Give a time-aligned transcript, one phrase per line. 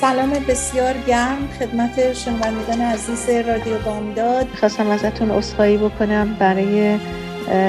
[0.00, 1.48] سلام بسیار گرم.
[1.58, 4.46] خدمت شنوندگان عزیز رادیو بامداد.
[4.46, 6.98] خواستم ازتون اصخایی بکنم برای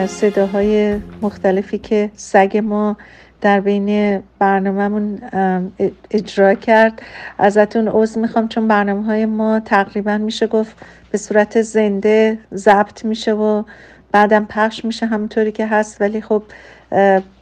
[0.08, 2.98] صداهای مختلفی که سگ ما
[3.42, 5.20] در بین برنامهمون
[6.12, 7.02] اجرا کرد.
[7.38, 10.76] ازتون عضو می‌خوام چون برنامه های ما تقریبا میشه گفت
[11.12, 13.64] به صورت زنده ضبط میشه و
[14.12, 16.02] بعدم پخش میشه همونطوری که هست.
[16.02, 16.44] ولی خب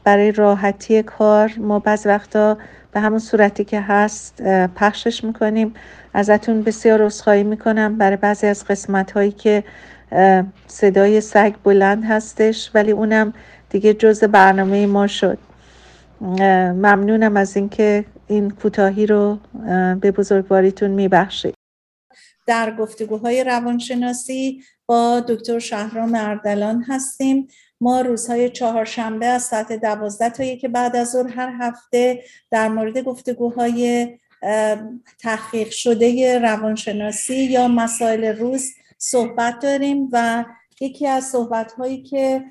[0.03, 2.57] برای راحتی کار ما بعض وقتا
[2.91, 4.41] به همون صورتی که هست
[4.75, 5.73] پخشش می‌کنیم.
[6.13, 9.63] ازتون بسیار عذرخواهی می‌کنم برای بعضی از قسمت هایی که
[10.67, 13.33] صدای سگ بلند هستش ولی اونم
[13.69, 15.37] دیگه جز برنامه ما شد.
[16.21, 19.39] ممنونم از اینکه این کوتاهی رو
[20.01, 21.53] به بزرگواریتون میبخشید.
[22.47, 27.47] در گفتگوهای روانشناسی با دکتر شهرام اردلان هستیم.
[27.81, 32.97] ما روزهای چهارشنبه از ساعت دوازده تا یک بعد از ظهر هر هفته در مورد
[32.97, 34.07] گفتگوهای
[35.19, 40.45] تحقیق شده روانشناسی یا مسائل روز صحبت داریم و
[40.81, 42.45] یکی از صحبت هایی که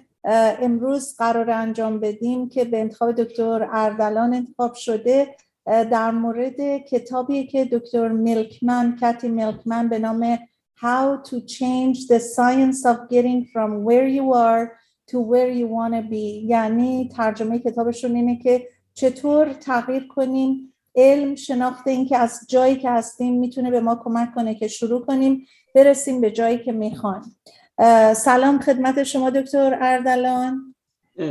[0.63, 5.35] امروز قرار انجام بدیم که به انتخاب دکتر اردلان انتخاب شده
[5.67, 10.39] در مورد کتابی که دکتر میلکمن کتی میلکمن به نام
[10.81, 14.79] How to change the science of getting from where you are
[15.11, 16.45] to where you want to be.
[16.45, 20.75] یعنی ترجمه کتابشون اینه که چطور تغییر کنیم.
[20.95, 25.07] علم شناخت این که از جایی که هستیم می‌تونه به ما کمک کنه که شروع
[25.07, 25.47] کنیم.
[25.75, 27.23] برسیم به جایی که می‌خوایم.
[28.15, 30.75] سلام خدمت شما دکتر اردلان.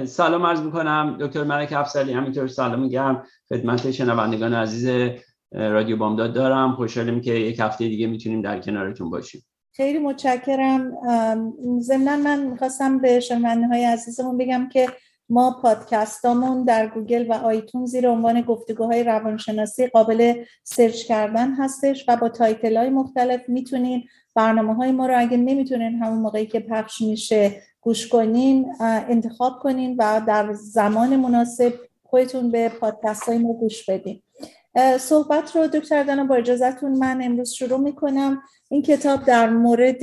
[0.05, 1.17] سلام عرض می‌کنم.
[1.19, 5.11] دکتر ملک افسلی همینطور سلام گرم خدمت شنوندگان عزیز
[5.51, 6.75] رادیو بامداد دارم.
[6.75, 9.43] خوشحالیم که یک هفته دیگه می‌تونیم در کنارتون باشیم.
[9.77, 10.97] خیلی متشکرم.
[11.79, 14.87] ضمنا من می‌خواستم به شنونده های عزیزمون بگم که
[15.29, 22.17] ما پادکستامون در گوگل و iTunes زیر عنوان گفتگوهای روانشناسی قابل search کردن هستش و
[22.17, 24.03] با title های مختلف می‌تونین
[24.35, 29.95] برنامه های ما رو اگه نمی‌تونین همون موقعی که پخش میشه گوش کنین انتخاب کنین
[29.99, 31.73] و در زمان مناسب
[32.03, 34.21] خودتون به پادکست های ما گوش بدین.
[34.99, 38.41] صحبت رو دکتر دانا با اجازتون من امروز شروع می‌کنم.
[38.69, 40.01] این کتاب در مورد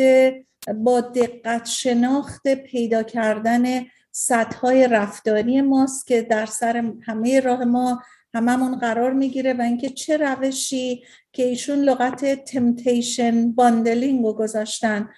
[0.77, 3.65] با دقت شناخت پیدا کردن
[4.11, 8.03] سطح رفتاری ماست که در سر همه راه ما
[8.34, 15.09] هممون قرار می‌گیره و اینکه چه روشی که ایشون لغت temptation bundling رو گذاشتن.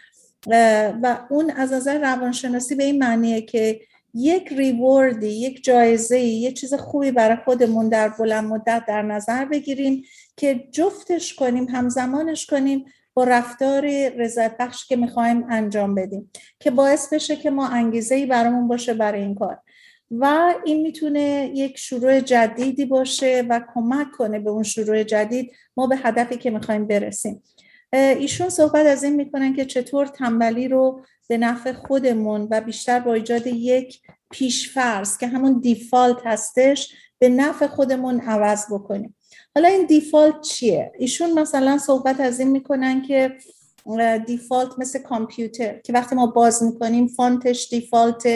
[1.03, 3.81] و اون از نظر روانشناسی به این معنیه که
[4.17, 10.05] یک ریوردی یک جایزه یه چیز خوبی برای خودمون در بلند مدت در نظر بگیریم
[10.37, 12.85] که جفتش کنیم همزمانش کنیم
[13.15, 18.27] با رفتار رضایت بخش که می‌خوایم انجام بدیم که باعث بشه که ما انگیزه ای
[18.27, 19.59] برامون باشه برای این کار.
[20.11, 25.87] و این می‌تونه یک شروع جدیدی باشه و کمک کنه به اون شروع جدید ما
[25.87, 27.43] به هدفی که می‌خوایم برسیم.
[27.93, 33.15] ایشون صحبت از این می‌کنن که چطور تنبلی رو به نفع خودمون و بیشتر با
[33.15, 34.01] ایجاد یک
[34.31, 39.17] پیشفرض که همون دیفالت هستش به نفع خودمون عوض بکنیم
[39.55, 43.37] حالا این دیفالت چیه؟ ایشون مثلا صحبت از این می‌کنن که
[44.27, 48.27] دیفالت مثل کامپیوتر که وقتی ما باز می‌کنیم فانتش دیفالت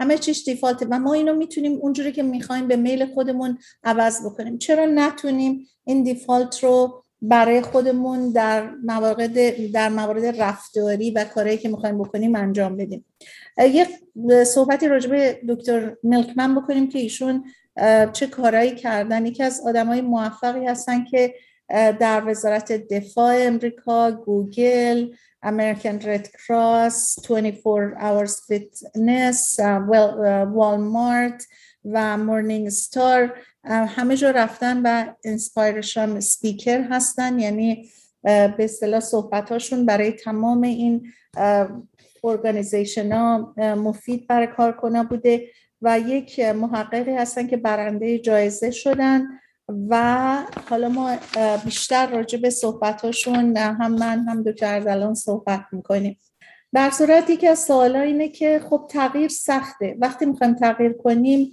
[0.00, 4.58] همه چیش دیفالت و ما اینو می‌تونیم اونجوری که می‌خوایم به میل خودمون عوض بکنیم
[4.58, 11.68] چرا نتونیم این دیفالت رو برای خودمون در موارد در موارد رفتاری و کارهایی که
[11.68, 13.04] می‌خوایم بکنیم انجام بدیم.
[13.58, 13.88] یک
[14.46, 17.44] صحبتی راجع به دکتر میلکمن بکنیم که ایشون
[18.12, 19.26] چه کارهایی کردن.
[19.26, 21.34] یکی از آدمای موفقی هستن که
[22.00, 25.06] در وزارت دفاع امریکا گوگل
[25.46, 29.60] American Red Cross 24 Hours Fitness
[30.54, 31.46] والمارت
[31.84, 37.38] و Morningstar همه جا رفتن و inspiration speaker هستن.
[37.38, 37.88] یعنی
[38.22, 41.12] به اصطلاح صحبتاشون برای تمام این
[42.24, 45.48] ارگانیزیشن ها مفید برای کارکنا بوده
[45.82, 49.26] و یک محققی هستن که برنده جایزه شدن
[49.88, 50.36] و
[50.70, 51.16] حالا ما
[51.64, 56.18] بیشتر راجع به صحبتاشون هم من هم دکتر اردلان صحبت می‌کنیم.
[56.72, 59.96] در صورتی که از اینه که خب تغییر سخته.
[59.98, 61.52] وقتی می‌خوایم تغییر کنیم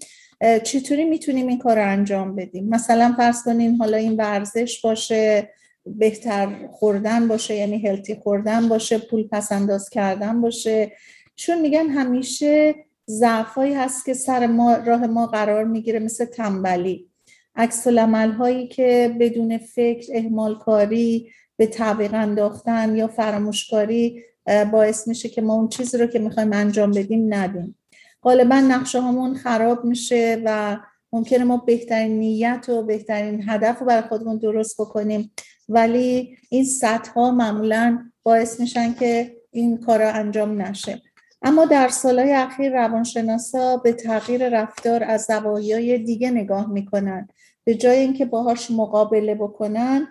[0.63, 5.49] چطوری می‌تونیم این کار رو انجام بدیم؟ مثلا فرض کنین حالا این ورزش باشه
[5.85, 10.91] بهتر خوردن باشه یعنی هلتی خوردن باشه پول پس انداز کردن باشه.
[11.35, 12.75] چون میگن همیشه
[13.09, 17.09] ضعفایی هست که سر ما راه ما قرار می‌گیره مثل تنبلی.
[17.55, 24.23] عکس هایی که بدون فکر اهمال کاری به تعویق انداختن یا فراموشکاری
[24.71, 27.76] باعث میشه که ما اون چیزی رو که می‌خوایم انجام بدیم ندیم.
[28.23, 30.77] غالبا نقشه همون خراب میشه و
[31.13, 35.31] ممکنه ما بهترین نیت و بهترین هدف رو برای خودمون درست بکنیم.
[35.69, 41.01] ولی این سطح ها معمولا باعث میشن که این کارا انجام نشه.
[41.41, 47.27] اما در سالهای اخیر روانشناسا به تغییر رفتار از زوایای دیگه نگاه می‌کنن.
[47.63, 50.07] به جای اینکه باهاش مقابله بکنن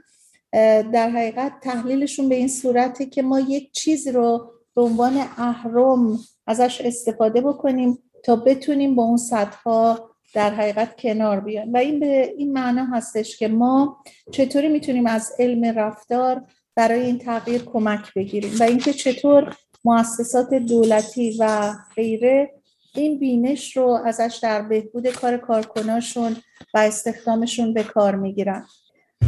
[0.92, 6.80] در حقیقت تحلیلشون به این صورته که ما یک چیز رو به عنوان اهرم ازش
[6.80, 9.96] استفاده بکنیم تا بتونیم با اون سطح
[10.34, 11.72] در حقیقت کنار بیایم.
[11.72, 13.96] و این به این معنا هستش که ما
[14.32, 16.42] چطوری می‌تونیم از علم رفتار
[16.74, 22.54] برای این تغییر کمک بگیریم و اینکه چطور مؤسسات دولتی و غیره
[22.94, 26.36] این بینش رو ازش در بهبود کار کارکناشون
[26.74, 28.66] و استخدامشون به کار می‌گیرن.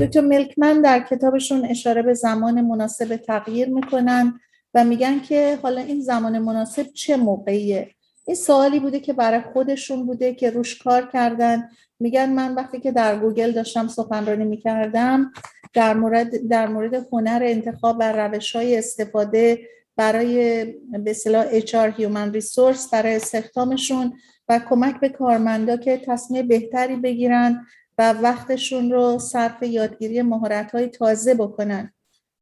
[0.00, 4.40] دکتر ملکمن در کتابشون اشاره به زمان مناسب تغییر می‌کنن.
[4.74, 7.90] و میگن که حالا این زمان مناسب چه موقعیه؟
[8.26, 11.68] این سوالی بوده که برای خودشون بوده که روش کار کردن.
[12.00, 15.32] میگن من وقتی که در گوگل داشتم سخنرانی می‌کردم
[15.72, 19.58] در مورد در مورد هنر انتخاب و روش های استفاده
[19.96, 20.64] برای
[21.04, 24.12] به اصطلاح HR Human Resource برای استخدامشون
[24.48, 27.66] و کمک به کارمندا که تصمیم بهتری بگیرن
[27.98, 31.92] و وقتشون رو صرف یادگیری مهارت های تازه بکنن.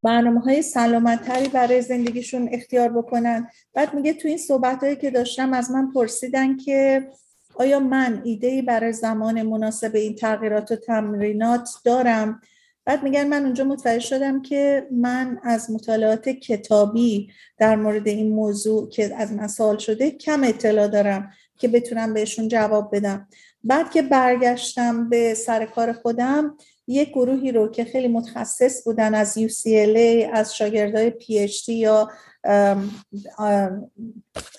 [0.07, 3.49] برنامه های سلامتتری برای زندگیشون اختیار بکنن.
[3.75, 7.09] بعد میگه تو این صحبت هایی که داشتم از من پرسیدن که
[7.55, 12.41] آیا من ایده برای زمان مناسب این تغییرات و تمرینات دارم؟
[12.85, 18.89] بعد میگن من اونجا متوجه شدم که من از مطالعات کتابی در مورد این موضوع
[18.89, 23.29] که از من شده کم اطلاع دارم که بتونم بهشون جواب بدم.
[23.65, 26.57] بعد که برگشتم به سر کار خودم
[26.87, 32.11] یک گروهی رو که خیلی متخصص بودن از UCLA از شاگردای PhD یا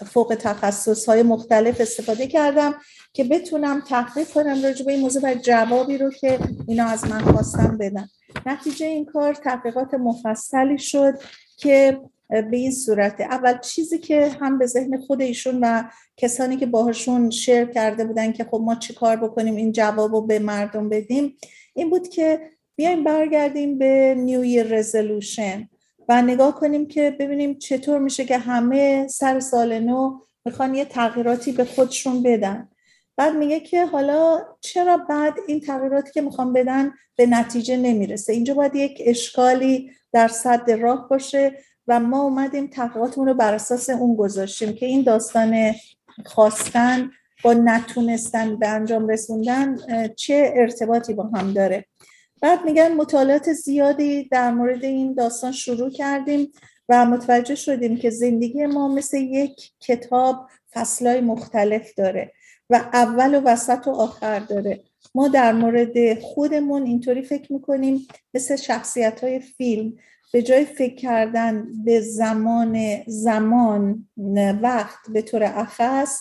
[0.05, 2.75] فوق تخصص های مختلف استفاده کردم
[3.13, 7.19] که بتونم تحقیق کنم راجع به این موضوع و جوابی رو که اینا از من
[7.19, 8.07] خواستم بدن.
[8.45, 11.13] نتیجه این کار تحقیقات مفصلی شد
[11.57, 15.83] که به این صورته اول چیزی که هم به ذهن خود ایشون و
[16.17, 20.21] کسانی که باهاشون شیر کرده بودن که خب ما چی کار بکنیم این جواب رو
[20.21, 21.37] به مردم بدیم
[21.77, 25.69] این بود که بیایم برگردیم به نیو ایر رزولوشن
[26.09, 31.51] و نگاه کنیم که ببینیم چطور میشه که همه سر سال نو می‌خوان یه تغییراتی
[31.51, 32.69] به خودشون بدن.
[33.17, 38.53] بعد میگه که حالا چرا بعد این تغییراتی که می‌خوان بدن به نتیجه نمی‌رسه؟ اینجا
[38.53, 41.51] باید یک اشکالی در صد راه باشه
[41.87, 45.75] و ما اومدیم تحقیقاتمون رو بر اساس اون گذاشتیم که این داستان
[46.25, 47.11] خواستن
[47.43, 49.77] با نتونستن به انجام رسوندن
[50.15, 51.85] چه ارتباطی با هم داره.
[52.41, 56.51] بعد میگن مطالعات زیادی در مورد این داستان شروع کردیم
[56.89, 62.31] و متوجه شدیم که زندگی ما مثل یک کتاب فصلهای مختلف داره
[62.69, 64.83] و اول و وسط و آخر داره.
[65.15, 69.93] ما در مورد خودمون اینطوری فکر می‌کنیم مثل شخصیت های فیلم.
[70.33, 74.07] به جای فکر کردن به زمان زمان
[74.61, 76.19] وقت به طور اخص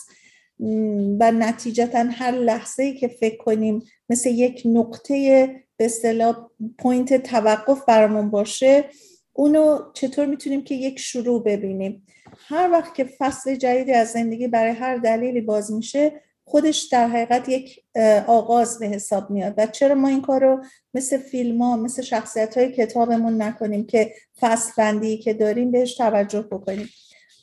[1.19, 5.47] و نتیجتا هر لحظه ای که فکر کنیم مثل یک نقطه
[5.77, 6.49] به اصطلاح
[6.79, 8.85] point توقف برامون باشه
[9.33, 12.05] اونو چطور می‌تونیم که یک شروع ببینیم؟
[12.47, 17.49] هر وقت که فصل جدیدی از زندگی برای هر دلیلی باز میشه خودش در حقیقت
[17.49, 17.83] یک
[18.27, 19.53] آغاز به حساب میاد.
[19.57, 24.13] و چرا ما این کار رو مثل فیلم ها مثل شخصیت های کتابمون نکنیم که
[24.39, 26.89] فصل بندی که داریم بهش توجه بکنیم؟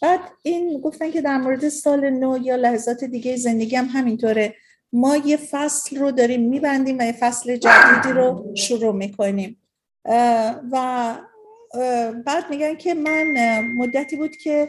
[0.05, 4.55] بعد این گفتن که در مورد سال نو یا لحظات دیگه زندگی هم همینطوره.
[4.93, 9.61] ما یه فصل رو داریم میبندیم و یه فصل جدیدی رو شروع می‌کنیم.
[10.73, 11.17] و
[12.27, 14.69] بعد میگن که من مدتی بود که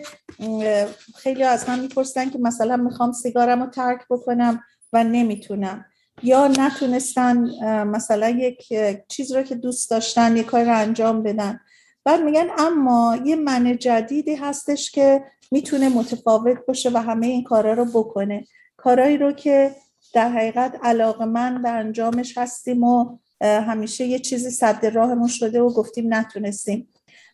[1.16, 4.64] خیلی از من می‌پرسن که مثلا می‌خوام سیگارم رو ترک بکنم
[4.94, 5.86] و نمی‌تونم.
[6.24, 7.38] یا نتونستن
[7.84, 8.74] مثلا یک
[9.08, 11.60] چیز رو که دوست داشتن یک کار رو انجام بدن.
[12.06, 17.74] بعد میگن اما یه من جدیدی هستش که می‌تونه متفاوت باشه و همه این کارا
[17.74, 18.48] رو بکنه.
[18.78, 19.72] کارهایی رو که
[20.14, 25.74] در حقیقت علاقه من به انجامش هستیم و همیشه یه چیزی صد راهمون شده و
[25.74, 26.88] گفتیم نتونستیم.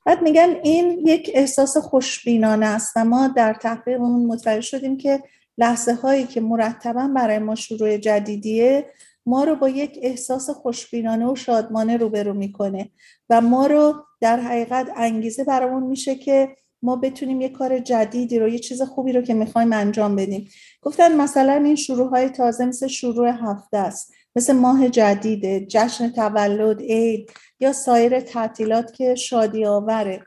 [0.05, 5.23] بعد میگن این یک احساس خوشبینانه است و ما در تحقیقمون متوجه شدیم که
[5.57, 8.85] لحظه هایی که مرتبا برای ما شروع جدیدیه
[9.25, 12.89] ما رو با یک احساس خوشبینانه و شادمانه روبرو می‌کنه
[13.29, 18.47] و ما رو در حقیقت انگیزه برامون میشه که ما بتونیم یه کار جدیدی رو
[18.47, 20.49] یه چیز خوبی رو که می‌خوایم انجام بدیم.
[20.81, 24.13] گفتن مثلا این شروع های تازه مثل شروع هفته است.
[24.35, 30.23] مثل ماه جدیده جشن تولد عید یا سایر تعطیلات که شادی آوره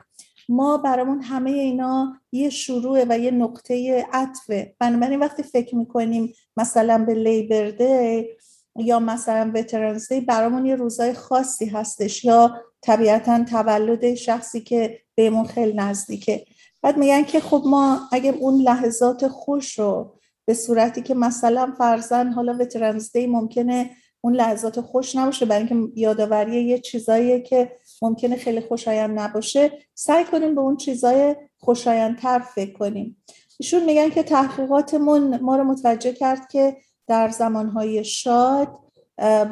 [0.49, 4.75] ما برامون همه اینا یه شروع و یه نقطه عطفه.
[4.79, 8.27] بنابراین وقتی فکر می‌کنیم مثلا به لیبر دی
[8.75, 15.45] یا مثلا وترنز دی برامون یه روزای خاصی هستش یا طبیعتا تولد شخصی که بهمون
[15.45, 16.45] خیلی نزدیکه.
[16.81, 20.15] بعد میگن که خب ما اگه اون لحظات خوش رو
[20.45, 23.89] به صورتی که مثلا فرزن حالا وترنز دی ممکنه
[24.21, 30.23] اون لحظات خوش نباشه برای اینکه یادآوری یه چیزاییه که ممکنه خیلی خوشایند نباشه سعی
[30.23, 33.23] کنیم به اون چیزای خوشایندتر فکر کنیم.
[33.59, 36.77] ایشون میگن که تحقیقاتمون ما رو متوجه کرد که
[37.07, 38.67] در زمانهای شاد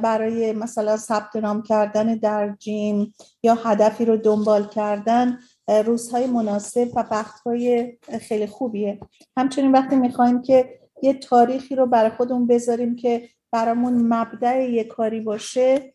[0.04, 5.40] برای مثلا ثبت نام کردن در جیم یا هدفی رو دنبال کردن
[5.86, 9.00] روزهای مناسب و وقتهای خیلی خوبیه.
[9.38, 15.22] همچنین وقتی می‌خوایم که یه تاریخی رو برای خودمون بذاریم که برامون مبدع یه کاری
[15.22, 15.94] باشه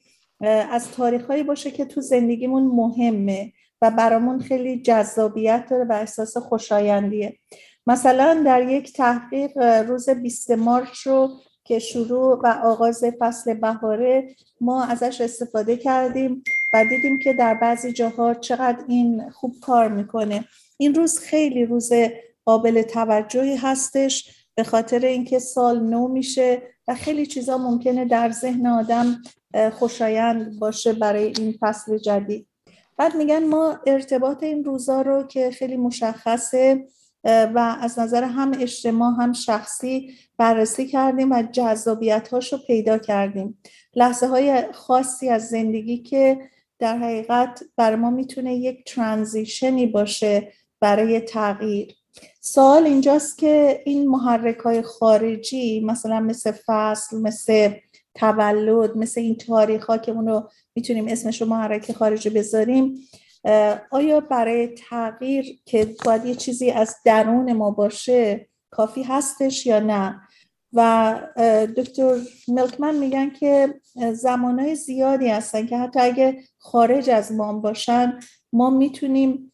[0.70, 7.38] از تاریخهایی باشه که تو زندگیمون مهمه و برامون خیلی جذابیت داره و احساس خوشایندیه.
[7.88, 11.30] مثلا در یک تحقیق روز 20 مارچ رو
[11.64, 16.42] که شروع و آغاز فصل بهاره ما ازش استفاده کردیم
[16.72, 20.44] و دیدیم که در بعضی جاها چقدر این خوب کار می‌کنه.
[20.78, 21.92] این روز خیلی روز
[22.44, 28.66] قابل توجهی هستش به خاطر اینکه سال نو میشه و خیلی چیزا ممکنه در ذهن
[28.66, 29.22] آدم
[29.72, 32.48] خوشایند باشه برای این فصل جدید.
[32.96, 36.86] بعد میگن ما ارتباط این روزا رو که خیلی مشخصه
[37.28, 43.58] و از نظر هم اجتماع هم شخصی بررسی کردیم و جذابیت رو پیدا کردیم.
[43.94, 46.38] لحظه های خاصی از زندگی که
[46.78, 51.94] در حقیقت برای ما می‌تونه یک ترانزیشنی باشه برای تغییر.
[52.40, 57.70] سوال اینجاست که این محرک های خارجی مثلا مثل فصل مثل
[58.14, 60.42] تولد مثل این تاریخ ها که اونو
[60.74, 63.08] می‌تونیم اسمش رو محرک خارجی بذاریم
[63.90, 70.20] آیا برای تغییر که باید یه چیزی از درون ما باشه کافی هستش یا نه؟
[70.72, 71.14] و
[71.76, 72.16] دکتر
[72.48, 73.74] ملکمن میگن که
[74.12, 78.18] زمانهای زیادی هستن که حتی اگه خارج از ما باشن
[78.52, 79.52] ما می‌تونیم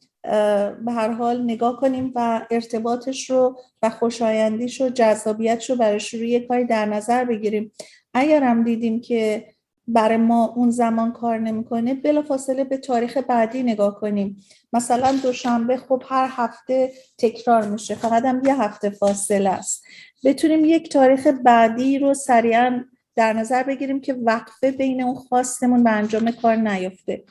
[0.84, 6.26] به هر حال نگاه کنیم و ارتباطش رو و خوشایندیش و جذابیتش رو برای شروع
[6.26, 7.72] یک کاری در نظر بگیریم.
[8.14, 9.53] اگر هم دیدیم که
[9.88, 14.36] برای ما اون زمان کار نمی‌کنه بلافاصله به تاریخ بعدی نگاه کنیم.
[14.72, 19.84] مثلا دوشنبه خب هر هفته تکرار میشه فقط هم یه هفته فاصله است.
[20.24, 22.84] بتونیم یک تاریخ بعدی رو سریعا
[23.16, 27.24] در نظر بگیریم که وقفه بین اون خواستمون به انجام کار نیفته.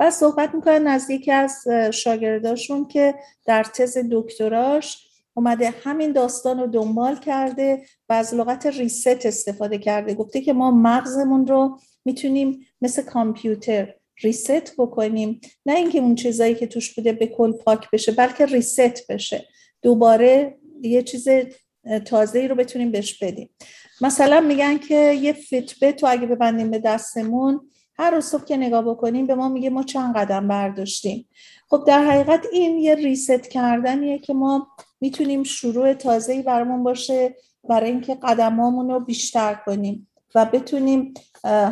[0.00, 3.14] و صحبت می‌کنن نزدیکی از شاگرداشون که
[3.46, 5.05] در تز دکتراش
[5.36, 10.14] اومده همین داستان رو دنبال کرده و از لغت ریست استفاده کرده.
[10.14, 15.40] گفته که ما مغزمون رو می‌تونیم مثل کامپیوتر ریست بکنیم.
[15.66, 19.48] نه اینکه اون چیزایی که توش بوده به کل پاک بشه بلکه ریست بشه.
[19.82, 21.28] دوباره یه چیز
[22.04, 23.50] تازه رو بتونیم بهش بدیم.
[24.00, 28.84] مثلا میگن که یه فیتبت تو اگه ببندیم به دستمون هر روز صبح که نگاه
[28.84, 31.28] بکنیم به ما میگه ما چند قدم برداشتیم.
[31.68, 34.68] خب در حقیقت این یه ریست کردنیه که ما
[35.00, 37.34] می‌تونیم شروع تازه‌ای برامون باشه
[37.68, 41.14] برای اینکه قدمامون رو بیشتر کنیم و بتونیم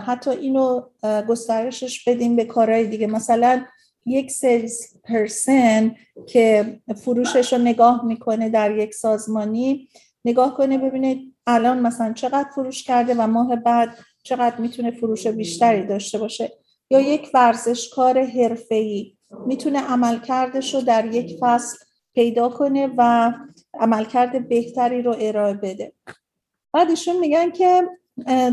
[0.06, 0.82] حتی اینو
[1.28, 3.06] گسترشش بدیم به کارهای دیگه.
[3.06, 3.64] مثلا
[4.06, 5.94] یک سیلز پرسن
[6.26, 9.88] که فروشش رو نگاه می‌کنه در یک سازمانی
[10.24, 15.86] نگاه کنه ببینه الان مثلا چقدر فروش کرده و ماه بعد چقدر می‌تونه فروش بیشتری
[15.86, 16.52] داشته باشه.
[16.90, 19.16] یا یک ورزشکار حرفه‌ای
[19.46, 21.83] می‌تونه عملکردش رو در یک فصل
[22.14, 23.32] پیدا کنه و
[23.74, 25.92] عملکرد بهتری رو ارائه بده.
[26.72, 27.88] بعد ایشون میگن که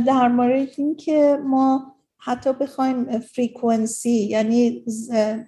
[0.06, 4.86] در مورد این که ما حتی بخوایم فریکونسی یعنی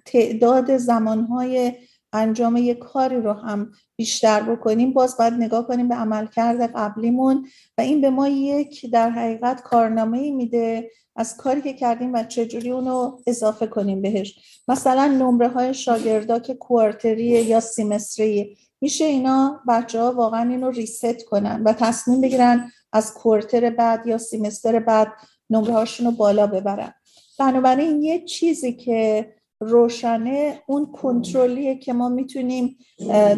[0.06, 1.72] تعداد زمانهای
[2.12, 7.46] انجام یک کاری رو هم بیشتر بکنیم باز باید نگاه کنیم به عملکرد قبلیمون
[7.78, 12.70] و این به ما یک در حقیقت کارنامه میده از کاری که کردیم و چجوری
[12.70, 14.38] اونو اضافه کنیم بهش.
[14.68, 18.56] مثلا نمره های شاگردا که کوارتری یا سیمستری.
[18.80, 24.18] میشه اینا بچه ها واقعا اینو ریست کنن و تصمیم بگیرن از کوارتر بعد یا
[24.18, 25.12] سیمستر بعد
[25.50, 26.94] نمره هاشون بالا ببرن.
[27.38, 32.78] بنابراین یه چیزی که روشنه اون کنترلیه که ما می‌تونیم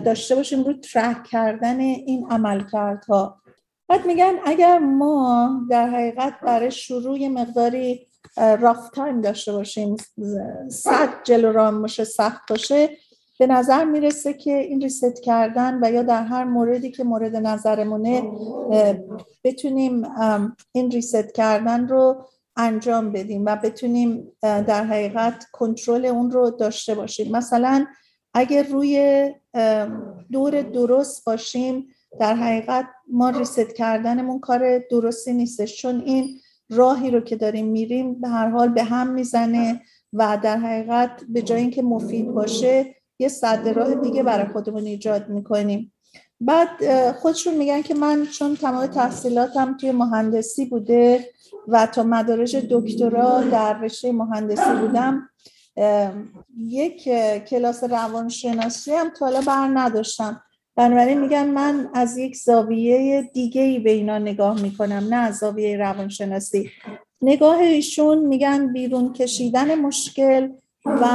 [0.04, 3.42] داشته باشیم رو ترک کردن این عملکردها.
[3.88, 9.96] بعد میگن اگر ما در حقیقت برای شروع مقداری rough time داشته باشیم
[10.68, 12.90] سد جلو رام باشه سخت باشه
[13.38, 18.22] به نظر می‌رسه که این reset کردن و یا در هر موردی که مورد نظرمونه
[19.44, 20.02] بتونیم
[20.72, 22.26] این reset کردن رو
[22.56, 27.36] انجام بدیم و بتونیم در حقیقت کنترل اون رو داشته باشیم.
[27.36, 27.86] مثلا
[28.34, 29.30] اگر روی
[30.32, 31.86] دور درست باشیم
[32.20, 38.20] در حقیقت ما ریست کردنمون کار درستی نیستش چون این راهی رو که داریم میریم
[38.20, 39.82] به هر حال به هم می‌زنه
[40.12, 45.28] و در حقیقت به جای اینکه مفید باشه یه صد راه دیگه برای خودمون ایجاد
[45.28, 45.92] می‌کنیم.
[46.40, 46.68] بعد
[47.12, 51.30] خودشون میگن که من چون تمام تحصیلاتم توی مهندسی بوده
[51.68, 55.28] و تا مدارج دکترا در رشته مهندسی بودم
[56.58, 57.08] یک
[57.44, 60.42] کلاس روانشناسی هم تا بر نداشتم.
[60.76, 65.76] بنابراین میگن من از یک زاویه دیگه ای به اینا نگاه می‌کنم نه از زاویه
[65.76, 66.70] روانشناسی.
[67.22, 70.48] نگاه ایشون میگن بیرون کشیدن مشکل
[70.84, 71.08] و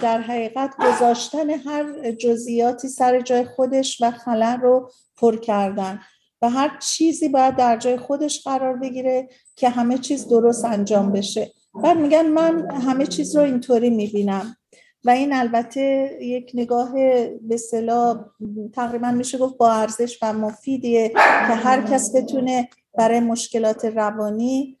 [0.00, 6.00] در حقیقت گذاشتن هر جزئیاتی سر جای خودش و خلل رو پر کردن
[6.42, 11.52] و هر چیزی باید در جای خودش قرار بگیره که همه چیز درست انجام بشه.
[11.82, 14.56] بعد میگن من همه چیز رو اینطوری می‌بینم.
[15.04, 16.92] و این البته یک نگاه
[17.40, 18.24] به صلاح
[18.74, 24.78] تقریبا میشه گفت با ارزش و مفیدیه که هر کس بتونه برای مشکلات روانی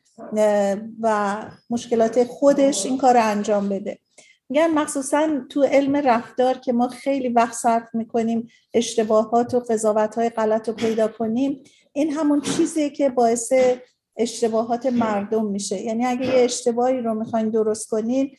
[1.00, 1.36] و
[1.70, 3.98] مشکلات خودش این کار رو انجام بده.
[4.48, 10.30] میگن مخصوصا تو علم رفتار که ما خیلی وقت صرف می‌کنیم اشتباهات و قضاوت های
[10.30, 13.52] غلط رو پیدا کنیم این همون چیزیه که باعث
[14.16, 15.80] اشتباهات مردم میشه.
[15.82, 18.30] یعنی اگه یه اشتباهی رو می‌خواین درست کنین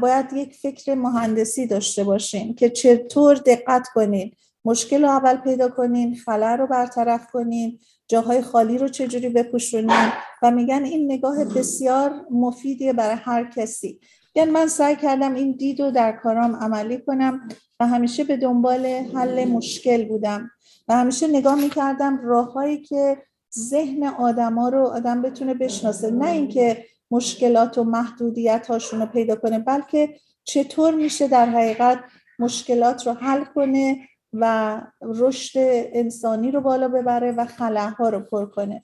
[0.00, 4.32] باید یک فکر مهندسی داشته باشین که چطور دقت کنین
[4.64, 10.12] مشکل رو اول پیدا کنین خلل رو برطرف کنین جاهای خالی رو چجوری بپوشونین
[10.42, 14.00] و میگن این نگاه بسیار مفیدیه برای هر کسی.
[14.34, 17.48] یعنی من سعی کردم این دید رو در کارام عملی کنم
[17.80, 20.50] و همیشه به دنبال حل مشکل بودم
[20.88, 23.22] و همیشه نگاه می‌کردم راههایی که
[23.58, 26.10] ذهن آدما رو آدم بتونه بشناسه.
[26.10, 30.14] نه اینکه مشکلات و محدودیت هاشون رو پیدا کنه بلکه
[30.44, 32.04] چطور میشه در حقیقت
[32.38, 35.58] مشکلات رو حل کنه و رشد
[35.92, 38.82] انسانی رو بالا ببره و خلاها رو پر کنه.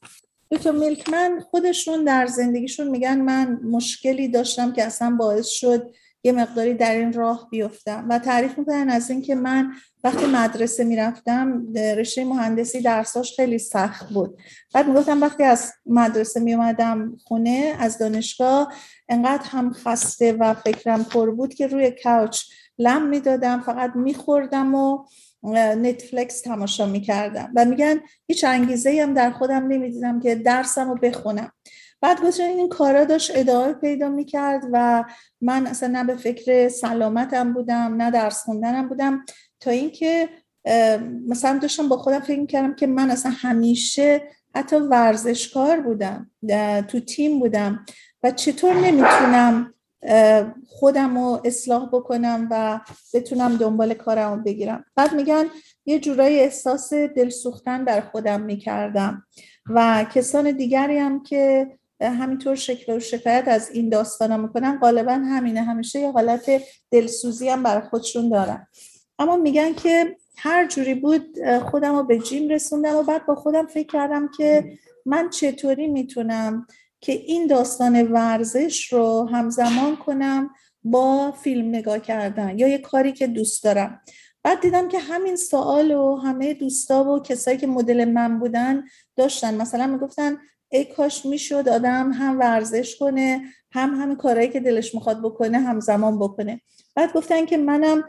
[0.51, 6.75] دکتر میلکمن خودشون در زندگیشون میگن من مشکلی داشتم که اصلا باعث شد یه مقداری
[6.75, 9.73] در این راه بیفتم و تعریف می‌کنن از اینکه من
[10.05, 14.39] وقتی مدرسه می‌رفتم رشته مهندسی درساش خیلی سخت بود.
[14.75, 18.75] بعد می‌گفتم وقتی از مدرسه میومدم خونه از دانشگاه
[19.09, 22.43] انقدر هم خسته و فکرم پر بود که روی کاوچ
[22.79, 25.05] لم می‌دادم فقط میخوردم و
[25.77, 27.53] نتفلکس تماشا می‌کردم.
[27.57, 31.53] و میگن هیچ انگیزه هم در خودم نمی‌دیدم که درسم رو بخونم.
[32.03, 35.05] بعد گفتن این کارا داشت ادامه پیدا می‌کرد و
[35.41, 39.25] من اصلا نه به فکر سلامتم بودم نه درس خوندنم بودم.
[39.61, 40.29] تا اینکه
[41.29, 44.23] مثلا داشتم با خودم فکر می‌کردم که من اصلا همیشه
[44.55, 46.31] حتی ورزشکار بودم
[46.89, 47.85] تو تیم بودم
[48.23, 49.75] و چطور نمی‌تونم
[50.67, 52.81] خودم رو اصلاح بکنم و
[53.15, 54.85] بتونم دنبال کارم بگیرم.
[54.97, 55.45] بعد میگن
[55.87, 59.27] یه جورایی احساس دلسوختن در خودم می‌کردم
[59.67, 61.71] و کسان دیگری هم که
[62.11, 65.63] همینطور شکل و شکایت از این داستانا می‌کنن غالبا همینه.
[65.63, 68.67] همیشه یه حالت دلسوزی هم برای خودشون دارن.
[69.19, 73.67] اما میگن که هر جوری بود خودم رو به جیم رسوندم و بعد با خودم
[73.67, 76.67] فکر کردم که من چطوری می‌تونم
[77.01, 80.51] که این داستان ورزش رو همزمان کنم
[80.85, 84.01] با فیلم نگاه کردن یا یه کاری که دوست دارم.
[84.43, 88.85] بعد دیدم که همین سوال و همه دوستا و کسایی که مدل من بودن
[89.17, 89.55] داشتن.
[89.55, 90.39] مثلا می‌گفتن
[90.73, 93.41] ای کاش می‌شد آدم هم ورزش کنه
[93.73, 96.61] هم همین کارهایی که دلش می‌خواد بکنه همزمان بکنه.
[96.95, 98.05] بعد گفتن که منم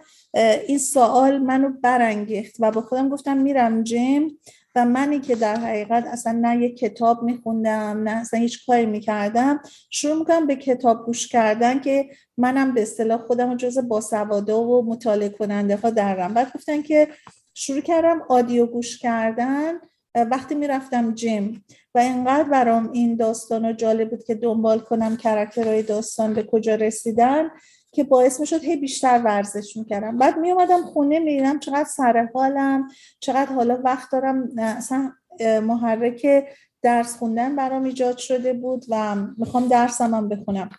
[0.67, 4.39] این سوال منو برانگیخت و با خودم گفتم میرم جیم
[4.75, 9.61] و منی که در حقیقت اصلا نه یک کتاب میخوندم نه اصلا هیچ کاری می‌کردم.
[9.89, 15.29] شروع می‌کنم به کتاب گوش کردن که منم به اصطلاح خودم جز باسوادا و مطالعه
[15.29, 17.07] کننده ها درم بعد گفتن که
[17.53, 19.73] شروع کردم audio گوش کردن
[20.15, 25.83] وقتی می‌رفتم gym و اینقدر برام این داستان جالب بود که دنبال کنم character های
[25.83, 27.49] داستان به کجا رسیدن
[27.91, 30.17] که باعث می شد هی بیشتر ورزش می‌کردم.
[30.17, 32.87] بعد می اومدم خونه می‌دیدم چقدر سر حالم
[33.19, 36.45] چقدر حالا وقت دارم اصلا محرک
[36.81, 40.69] درس خوندن برام ایجاد شده بود و می‌خوام درسم هم بخونم.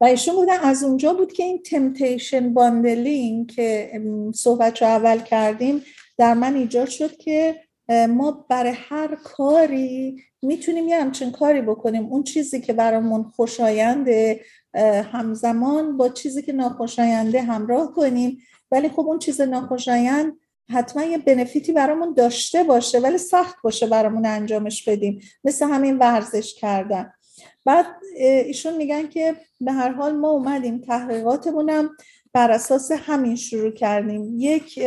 [0.00, 4.00] و ایشون بودن از اونجا بود که این temptation bundling که
[4.34, 5.82] صحبت رو اول کردیم
[6.18, 12.06] در من ایجاد شد که ما برای هر کاری می‌تونیم یه همچین کاری بکنیم.
[12.06, 14.40] اون چیزی که برامون خوشاینده
[15.12, 18.38] همزمان با چیزی که ناخوشاینده همراه کنیم.
[18.70, 20.32] ولی خب اون چیز ناخوشایند
[20.70, 25.20] حتما یه بنفیتی برامون داشته باشه ولی سخت باشه برامون انجامش بدیم.
[25.44, 27.12] مثل همین ورزش کردن.
[27.64, 27.86] بعد
[28.46, 31.90] ایشون میگن که به هر حال ما اومدیم تحقیقاتمونم
[32.32, 34.34] بر اساس همین شروع کردیم.
[34.38, 34.80] یک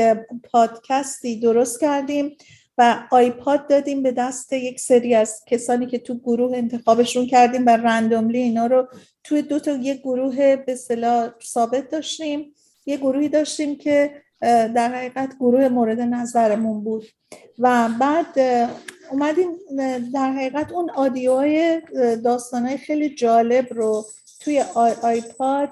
[0.51, 2.37] پادکستی درست کردیم.
[2.79, 7.69] و آیپاد دادیم به دست یک سری از کسانی که تو گروه انتخابشون کردیم و
[7.69, 8.87] رندوملی اینا رو
[9.23, 12.53] توی دو تا یک گروه به صلاح ثابت داشتیم.
[12.85, 17.05] یه گروهی داشتیم که در حقیقت گروه مورد نظرمون بود.
[17.59, 18.39] و بعد
[19.11, 19.47] اومدیم
[20.13, 21.81] در حقیقت اون آدیوهای
[22.23, 24.05] داستانهای خیلی جالب رو
[24.39, 24.63] توی
[25.01, 25.69] آیپاد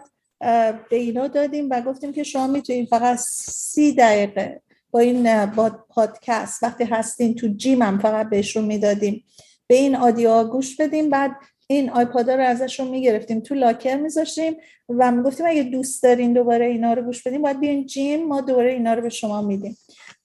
[0.89, 4.61] به اینا دادیم و گفتیم که شما می‌تونید فقط سی دقیقه
[4.97, 6.63] این با پادکست.
[6.63, 9.23] وقتی هستین تو جیم هم فقط بهشون می‌دادیم.
[9.67, 11.10] به این آدیو گوش بدیم.
[11.10, 11.31] بعد
[11.67, 13.39] این آیپادا رو ازشون می‌گرفتیم.
[13.39, 14.57] تو لاکر میذاشتیم
[14.89, 18.71] و می‌گفتیم اگه دوست دارین دوباره اینا رو گوش بدیم باید بیاین جیم ما دوباره
[18.71, 19.77] اینا رو به شما میدیم.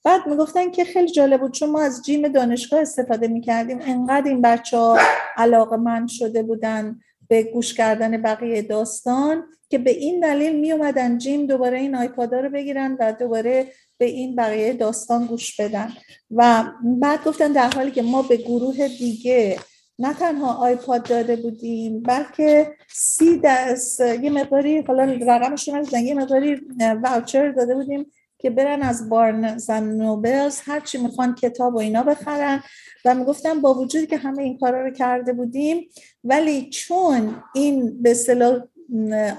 [0.03, 3.79] بعد می‌گفتن که خیلی جالب بود چون ما از جیم دانشگاه استفاده می‌کردیم.
[3.81, 4.99] انقدر این بچه ها
[5.37, 6.99] علاقه من شده بودن.
[7.27, 12.39] به گوش کردن بقیه داستان که به این دلیل می اومدن جیم دوباره این آیپادا
[12.39, 15.93] رو بگیرن و دوباره به این بقیه داستان گوش بدن.
[16.31, 19.59] و بعد گفتن در حالی که ما به گروه دیگه
[19.99, 26.61] نه تنها آیپاد داده بودیم بلکه سی دست یه مقداری حالا رقمش رو یه مقداری
[27.03, 28.11] واوچر داده بودیم
[28.43, 32.63] که برن از بارن زن نوبلز هرچی می‌خوان کتاب و اینا بخرن.
[33.05, 35.89] و می‌گفتم با وجودی که همه این کارا رو کرده بودیم
[36.23, 38.61] ولی چون این به اصطلاح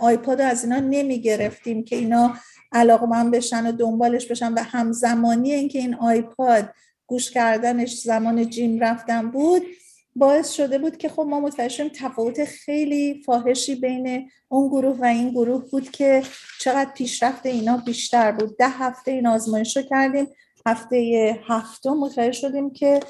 [0.01, 2.35] آیپاد از اینا نمی گرفتیم که اینا
[2.73, 6.69] علاقه من بشن و دنبالش بشن و همزمانی اینکه این آیپاد
[7.07, 9.63] گوش کردنش زمان جیم رفتن بود
[10.17, 15.31] باعث شده بود که خب ما متوجه تفاوت خیلی فاحشی بین اون گروه و این
[15.31, 16.23] گروه بود که
[16.61, 18.57] چقدر پیشرفت اینا بیشتر بود.
[18.57, 20.27] ده هفته این آزمایش رو کردیم.
[20.67, 23.01] هفته هفتم متوجه شدیم که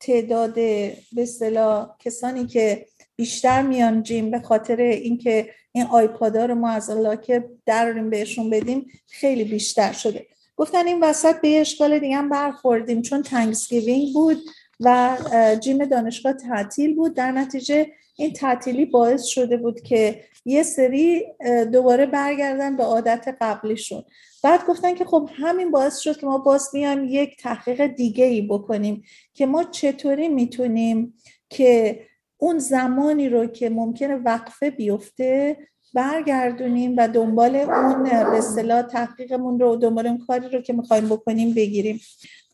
[0.00, 6.70] تعداد به اصطلاح کسانی که بیشتر میان جیم به خاطر اینکه این آیپادا رو ما
[6.70, 6.90] از
[7.26, 10.26] که دراریم بهشون بدیم خیلی بیشتر شده.
[10.56, 14.38] گفتن این وسط به اشکال دیگه هم برخوردیم چون تنگسگیوینگ بود.
[14.80, 15.16] و
[15.60, 17.14] جیم دانشگاه تعطیل بود.
[17.14, 17.86] در نتیجه
[18.16, 21.24] این تعطیلی باعث شده بود که یه سری
[21.72, 24.02] دوباره برگردن به عادت قبلیشون.
[24.42, 28.42] بعد گفتن که خب همین باعث شد که ما باز میایم یک تحقیق دیگه ای
[28.42, 29.02] بکنیم
[29.34, 31.14] که ما چطوری می‌تونیم
[31.50, 32.00] که
[32.38, 35.56] اون زمانی رو که ممکنه وقفه بیفته
[35.94, 41.54] برگردونیم و دنبال اون به اصطلاح تحقیقمون رو دنبال اون کاری رو که می‌خوایم بکنیم
[41.54, 42.00] بگیریم.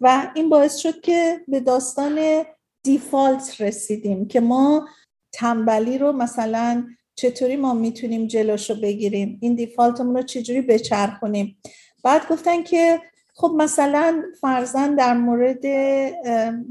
[0.00, 2.42] و این باعث شد که به داستان
[2.82, 4.88] دیفالت رسیدیم که ما
[5.32, 11.56] تنبلی رو مثلا چطوری ما می‌تونیم جلوشو بگیریم این دیفالتمون رو چجوری بچرخونیم.
[12.04, 13.00] بعد گفتن که
[13.34, 15.66] خب مثلا فرزن در مورد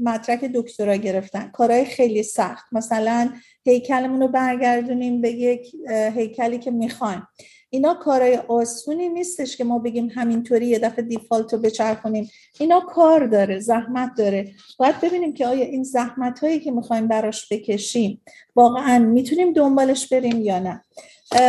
[0.00, 2.64] مدرک دکترا گرفتن کارهای خیلی سخت.
[2.72, 3.30] مثلا
[3.64, 7.28] هیکلمون رو برگردونیم به یک هیکلی که می‌خوایم.
[7.70, 12.30] اینا کارهای آسونی نیستش که ما بگیم همینطوری یه دفعه دیفالت رو بچرخونیم.
[12.60, 14.52] اینا کار داره زحمت داره.
[14.78, 18.20] باید ببینیم که آیا این زحمت هایی که می‌خوایم براش بکشیم
[18.56, 20.84] واقعا می‌تونیم دنبالش بریم یا نه.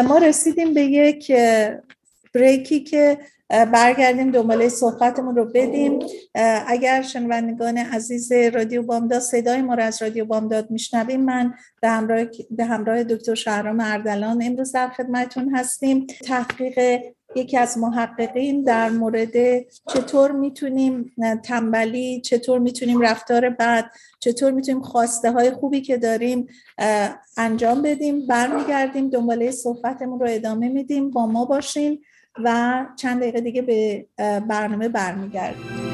[0.07, 1.31] ما رسیدیم به یک
[2.33, 3.17] بریکی که
[3.53, 5.99] برگردیم دنباله صحبتمون رو بدیم.
[6.67, 12.25] اگر شنوندگان عزیز رادیو بامداد صدای ما رو از رادیو بامداد میشنویم من به همراه,
[12.51, 16.07] به همراه دکتر شهرام اردلان امروز در خدمتون هستیم.
[16.23, 17.01] تحقیق
[17.35, 19.59] یکی از محققین در مورد
[19.93, 21.11] چطور می‌تونیم
[21.43, 23.85] تنبلی چطور می‌تونیم رفتار بد
[24.19, 26.47] چطور می‌تونیم خواسته های خوبی که داریم
[27.37, 28.27] انجام بدیم.
[28.27, 31.11] برمیگردیم دنباله صحبتمون رو ادامه میدیم.
[31.11, 32.01] با ما باشین.
[32.43, 34.05] و چند دقیقه دیگه به
[34.39, 35.92] برنامه برمیگردیم.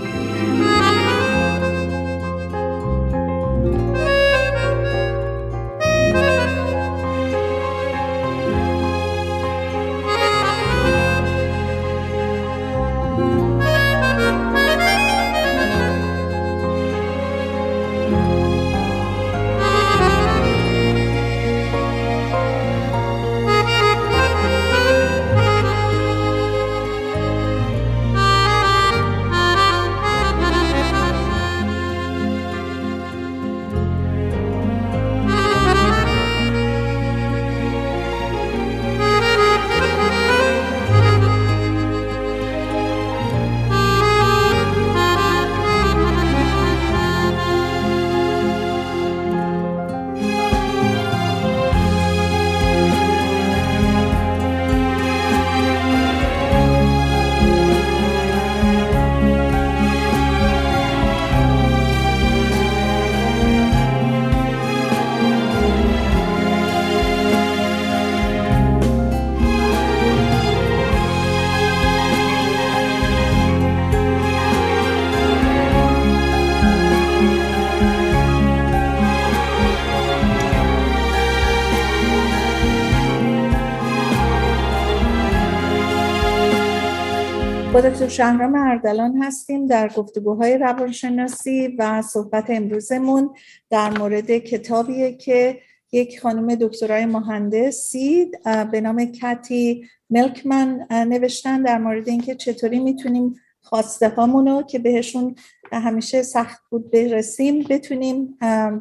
[88.09, 93.29] شهرام اردلان هستیم در گفتگوهای روانشناسی و صحبت امروزمون
[93.69, 95.59] در مورد کتابیه که
[95.91, 98.31] یک خانم دکترای مهندسی
[98.71, 105.35] به نام کتی ملکمن نوشتن در مورد اینکه چطوری می‌تونیم خواسته هامونو که بهشون
[105.71, 108.37] همیشه سخت بود برسیم بتونیم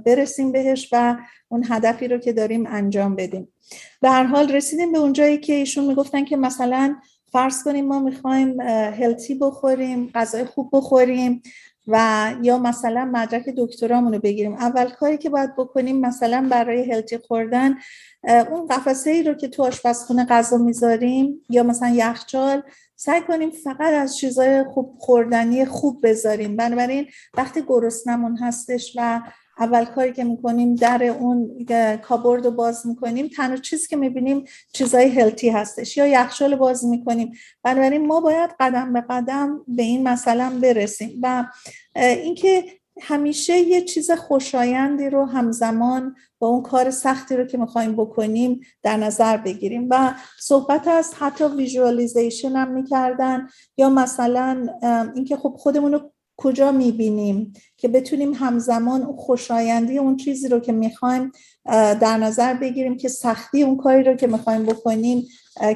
[0.06, 1.16] برسیم بهش و
[1.48, 3.48] اون هدفی رو که داریم انجام بدیم.
[4.00, 6.96] به هر حال رسیدیم به اونجایی که ایشون می‌گفتن که مثلا
[7.32, 11.42] فرض کنیم ما می‌خوایم هلتی بخوریم غذای خوب بخوریم
[11.86, 14.54] و یا مثلا مدرک دکترامون رو بگیریم.
[14.54, 17.74] اول کاری که باید بکنیم مثلا برای هلتی خوردن
[18.50, 22.62] اون قفسه ای رو که تو آشپزخونه غذا می‌ذاریم یا مثلا یخچال
[22.96, 26.56] سعی کنیم فقط از چیزای خوب خوردنی خوب بذاریم.
[26.56, 29.20] بنابراین وقتی گرسنمون هستش و
[29.60, 31.66] اول کاری که می‌کنیم در اون
[32.02, 33.28] کابورد رو باز می‌کنیم.
[33.28, 37.32] تنها چیزی که می‌بینیم چیزای هلتی هستش یا یخچال باز می‌کنیم.
[37.62, 41.44] بنابراین ما باید قدم به قدم به این مثلا برسیم و
[41.96, 42.64] اینکه
[43.00, 48.96] همیشه یه چیز خوشایندی رو همزمان با اون کار سختی رو که می‌خوایم بکنیم در
[48.96, 49.86] نظر بگیریم.
[49.90, 54.66] و صحبت از حتی ویژوالیزیشن هم می‌کردن یا مثلا
[55.14, 61.32] اینکه خب خودمون رو کجا می‌بینیم که بتونیم همزمان خوشایندی اون چیزی رو که می‌خوایم
[62.00, 65.26] در نظر بگیریم که سختی اون کاری رو که می‌خوایم بکنیم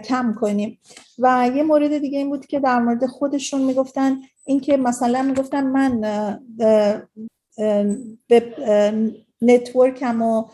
[0.04, 0.78] کم کنیم.
[1.18, 6.00] و یه مورد دیگه این بود که در مورد خودشون می‌گفتن اینکه مثلا می‌گفتن من
[8.28, 8.54] به
[9.42, 10.44] network م و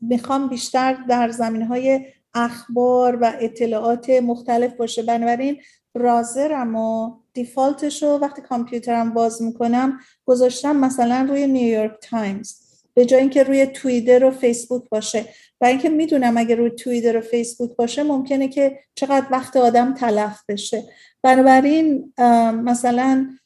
[0.00, 5.02] می‌خوام بیشتر در زمینه های اخبار و اطلاعات مختلف باشه.
[5.02, 5.56] بنابراین
[5.94, 12.54] browser م و default ش رو وقتی کامپیوترم باز می‌کنم گذاشتم مثلا روی نیویورک تایمز
[12.94, 15.24] به جای اینکه روی توییتر و فیسبوک باشه.
[15.60, 20.42] و اینکه می‌دونم اگر روی توییتر و فیسبوک باشه ممکنه که چقدر وقت آدم تلف
[20.48, 20.84] بشه.
[21.22, 22.12] بنابراین
[22.62, 23.38] مثلا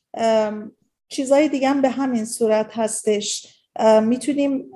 [1.08, 3.62] چیزهای دیگه هم به همین صورت هستش.
[4.02, 4.70] می‌تونیم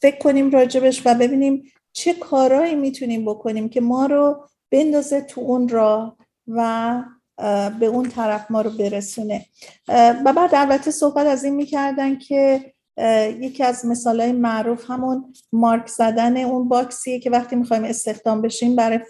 [0.00, 5.68] فکر کنیم راجبش و ببینیم چه کارهایی می‌تونیم بکنیم که ما رو بندازه تو اون
[5.68, 6.16] راه
[6.48, 7.02] و
[7.80, 9.46] به اون طرف ما رو برسونه.
[10.24, 12.72] و بعد البته صحبت از این می‌کردن که
[13.40, 18.76] یکی از مثال های معروف همون مارک زدن اون باکسیه که وقتی می‌خوایم استخدام بشیم
[18.76, 19.00] برای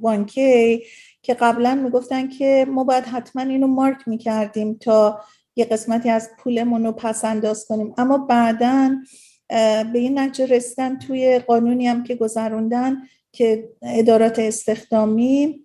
[0.00, 0.82] وانکی
[1.22, 5.20] که قبلا می‌گفتن که ما باید حتما اینو مارک می‌کردیم تا
[5.56, 7.94] یه قسمتی از پولمون رو پس انداز کنیم.
[7.98, 8.90] اما بعدا
[9.92, 12.96] به این نتیجه رسیدن توی قانونی هم که گذروندن
[13.32, 15.64] که ادارات استخدامی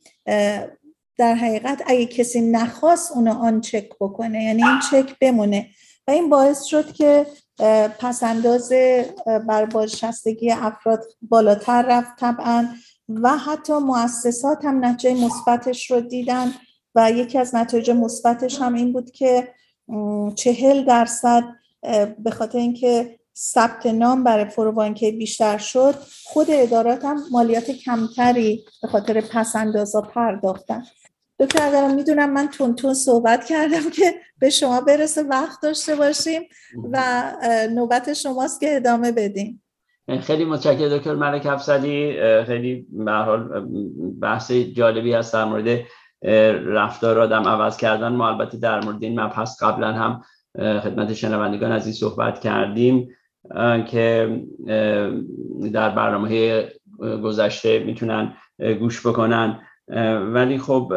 [1.19, 5.69] در حقیقت اگه کسی نخواست اونو آن چک بکنه یعنی این چک بمونه.
[6.07, 7.25] و این باعث شد که
[7.99, 8.73] پسنداز
[9.47, 12.67] بر بازنشستگی افراد بالاتر رفت طبعا
[13.09, 16.53] و حتی مؤسسات هم نتیجه مثبتش رو دیدن
[16.95, 19.47] و یکی از نتایج مثبتش هم این بود که
[20.35, 21.43] چهل درصد
[22.19, 28.87] به خاطر اینکه ثبت نام برای فروبانکی بیشتر شد خود ادارات هم مالیات کمتری به
[28.87, 30.83] خاطر پسندازا پرداختن.
[31.39, 36.41] دکتر اگر می‌دونم من تون تون صحبت کردم که به شما برسه وقت داشته باشیم
[36.91, 37.23] و
[37.75, 39.63] نوبت شماست که ادامه بدیم.
[40.21, 43.67] خیلی متشکرم دکتر ملک افسلی خیلی به حال
[44.21, 45.79] بحث جالبی هست در مورد
[46.65, 48.09] رفتار آدم عوض کردن.
[48.09, 50.21] ما البته در مورد این مبحث قبلا هم
[50.57, 53.09] خدمت شنوندگان از این صحبت کردیم
[53.87, 54.39] که
[55.73, 56.63] در برنامه
[56.99, 58.33] گذشته می‌تونن
[58.79, 59.61] گوش بکنن.
[60.33, 60.87] ولی خب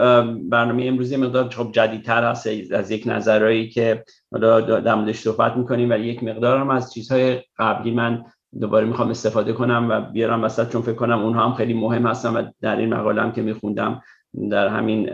[0.48, 5.90] برنامه امروزی مقدار خب جدیدتر هست از یک نظرهایی که حالا در موردش صحبت می‌کنیم
[5.90, 8.24] ولی یک مقدار هم از چیزهای قبلی من
[8.60, 12.36] دوباره می‌خوام استفاده کنم و بیارم وسط چون فکر کنم اونها هم خیلی مهم هستن
[12.36, 14.02] و در این مقاله هم که میخوندم
[14.50, 15.10] در همین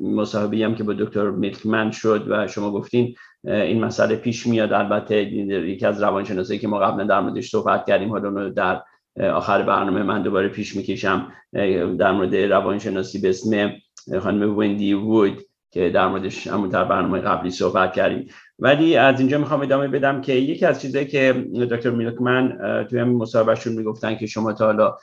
[0.00, 4.72] مصاحبه هم که با دکتر میلکمن شد و شما گفتین این مسئله پیش میاد.
[4.72, 8.82] البته یکی از روانشناسایی که ما قبلا در موردش صحبت کردیم حالا در
[9.20, 11.32] آخر برنامه من دوباره پیش می‌کشم
[11.98, 13.72] در مورد روانشناسی به اسم
[14.20, 18.28] خانم وندی وود که در موردش همون در برنامه قبلی صحبت کردیم.
[18.58, 22.58] ولی از اینجا می‌خوام ادامه بدم که یکی از چیزایی که دکتر میلکمن
[22.90, 24.96] توی همین مصاحبهشون می‌گفتن که شما تا حالا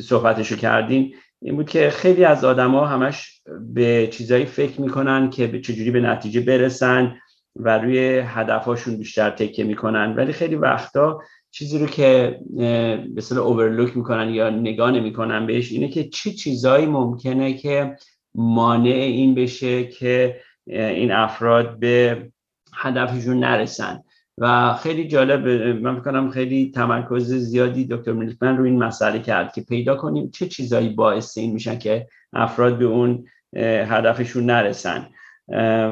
[0.00, 3.40] صحبتشو کردین این بود که خیلی از آدما همش
[3.74, 7.16] به چیزایی فکر می‌کنن که به چجوری به نتیجه برسن
[7.56, 10.14] و روی هدفهاشون بیشتر تکیه می‌کنن.
[10.16, 11.20] ولی خیلی وقتا
[11.54, 16.32] چیزی رو که به اصطلاح اوورلوک می‌کنن یا نگاه نمی‌کنن بهش اینه که چه چی
[16.32, 17.96] چیزایی ممکنه که
[18.34, 22.28] مانع این بشه که این افراد به
[22.74, 24.00] هدفشون نرسن.
[24.38, 25.48] و خیلی جالب
[25.82, 30.46] من کنم خیلی تمرکز زیادی دکتر میلکمن رو این مسئله کرد که پیدا کنیم چه
[30.46, 33.24] چیزایی باعث این میشن که افراد به اون
[33.56, 35.06] هدفشون نرسن.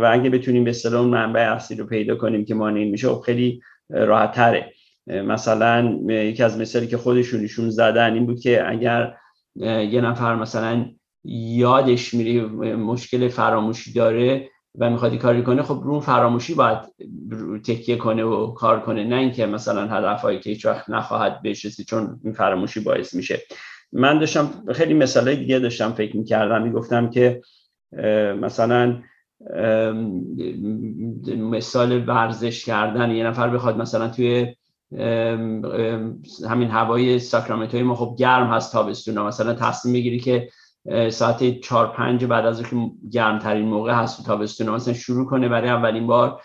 [0.03, 3.61] و اگه بتونیم به اصطلاح منبع اصلی رو پیدا کنیم که مانع میشه خب خیلی
[3.90, 4.72] راحت تره
[5.06, 9.14] مثلا یکی از مثالی که خودشونشون زدن این بود که اگر
[9.56, 10.86] یه نفر مثلا
[11.24, 12.40] یادش میری
[12.74, 16.78] مشکل فراموشی داره و می‌خواد کاری کنه خب رو فراموشی باید
[17.66, 22.20] تکیه کنه و کار کنه نه اینکه مثلا هدفهایی که هیچ وقت نخواهد بشسی چون
[22.24, 23.40] این فراموشی باعث میشه.
[23.92, 27.40] من داشتم خیلی مثال دیگه داشتم فکر می‌کردم می‌گفتم که
[28.40, 29.02] مثلا
[31.36, 34.54] مثال ورزش کردن یه نفر بخواد مثلا توی
[36.48, 40.48] همین هوای ساکرامنتو ما خب گرم هست تابستون مثلا تصمیم بگیری که
[41.11, 42.76] ساعت چهار پنج بعد از که
[43.12, 46.40] گرمترین موقع هست تو تابستون مثلا شروع کنه برای اولین بار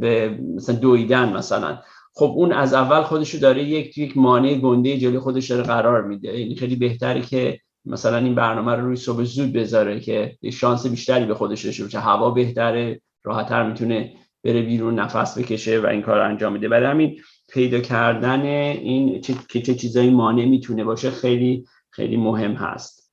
[0.00, 1.78] به مثلا دویدن مثلا.
[2.14, 6.38] خب اون از اول خودشو داره یک یک مانع گنده جلوی خودش داره قرار میده.
[6.38, 11.24] یعنی خیلی بهتره که مثلا این برنامه رو روی صبح زود بذاره که شانس بیشتری
[11.24, 11.98] به خودش داشته باشه.
[11.98, 14.12] هوا بهتره راحتتر می‌تونه
[14.44, 16.68] بره بیرون نفس بکشه و این کار انجام میده.
[16.68, 17.16] برای همین
[17.56, 23.12] پیدا کردن این چه, چه چیزایی مانع می‌تونه باشه خیلی خیلی مهم هست.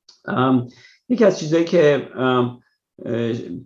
[1.09, 2.07] یکی از چیزایی که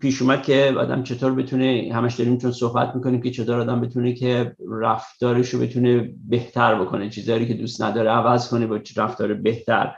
[0.01, 4.13] پیش اومد که آدم چطور بتونه همش داریم چون صحبت می‌کنیم که چطور آدم بتونه
[4.13, 9.95] که رفتارش رو بتونه بهتر بکنه چیزهایی که دوست نداره عوض کنه با رفتار بهتر.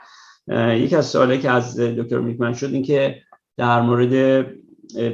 [0.75, 3.21] یکی از سوالی که از دکتر میکمن شد این که
[3.57, 4.45] در مورد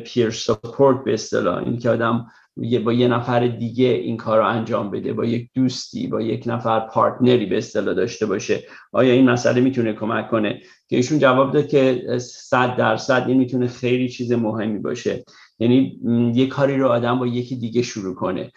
[0.06, 4.92] پیر سپورت به اصطلاح این که آدم با یه نفر دیگه این کار رو انجام
[4.92, 8.64] بده با یک دوستی با یک نفر پارتنری به اصطلاح داشته باشه.
[8.92, 13.68] آیا این مسئله می‌تونه کمک کنه؟ که ایشون جواب داد که صد درصد این می‌تونه
[13.68, 15.24] خیلی چیز مهمی باشه.
[15.60, 16.00] یعنی
[16.36, 18.52] یه کاری رو آدم با یکی دیگه شروع کنه.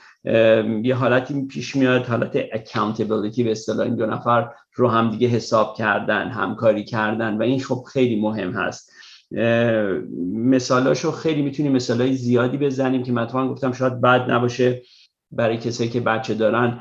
[0.82, 5.76] یه حالتی پیش میاد حالت accountability به اصطلاح این دو نفر رو هم دیگه حساب
[5.76, 8.92] کردن همکاری کردن و این خب خیلی مهم هست.
[10.32, 14.82] مثالاشو خیلی می‌تونیم مثالای زیادی بزنیم که مثلا گفتم شاید بد نباشه
[15.30, 16.80] برای کسایی که بچه دارن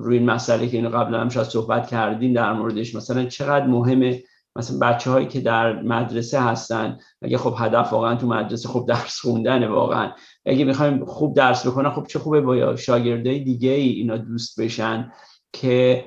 [0.00, 4.22] روی این مسئله که اینو قبلا هم شاید صحبت کردیم در موردش مثلا چقدر مهمه
[4.56, 6.98] مثلا بچه هایی که در مدرسه هستن.
[7.22, 10.12] اگه خب هدف واقعا تو مدرسه خوب درس خوندنه واقعا.
[10.46, 15.12] اگه می‌خوایم خوب درس بکنن خب چه خوبه با شاگردای دیگه ای اینا دوست بشن
[15.52, 16.04] که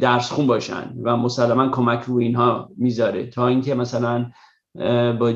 [0.00, 3.26] درس خون باشن و مسلما کمک رو اینها می‌ذاره.
[3.26, 4.30] تا اینکه مثلا
[5.18, 5.32] با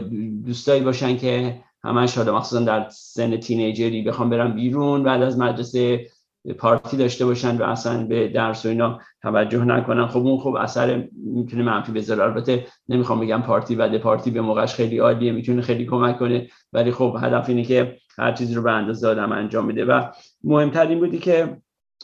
[0.47, 6.07] دوستایی باشن که همش حالا مخصوصا در سن تینیجری بخوام برن بیرون بعد از مدرسه
[6.59, 11.09] پارتی داشته باشن و اصلا به درس و اینا توجه نکنن خب اون خب اثر
[11.13, 12.23] می‌تونه منفی بذاره.
[12.23, 16.93] البته نمی‌خوام بگم پارتی بعد پارتی به موقعش خیلی عالیه می‌تونه خیلی کمک کنه ولی
[16.93, 20.03] خب هدف اینه که هر چیزی رو به اندازه آدم انجام میده و
[20.45, 21.57] مهمتر این بودی که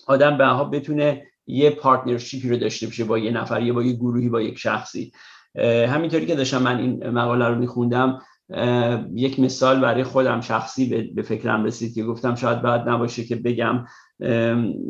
[0.06, 3.92] آدم به بتونه یه partnership ی رو داشته باشه با یه نفر یا با یه
[3.92, 5.12] گروهی با یک شخصی.
[5.88, 8.18] همینطوری که داشتم من این مقاله رو میخوندم
[9.14, 13.84] یک مثال برای خودم شخصی به فکرم رسید که گفتم شاید بد نباشه که بگم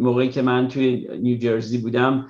[0.00, 2.26] موقعی که من توی نیوجرسی بودم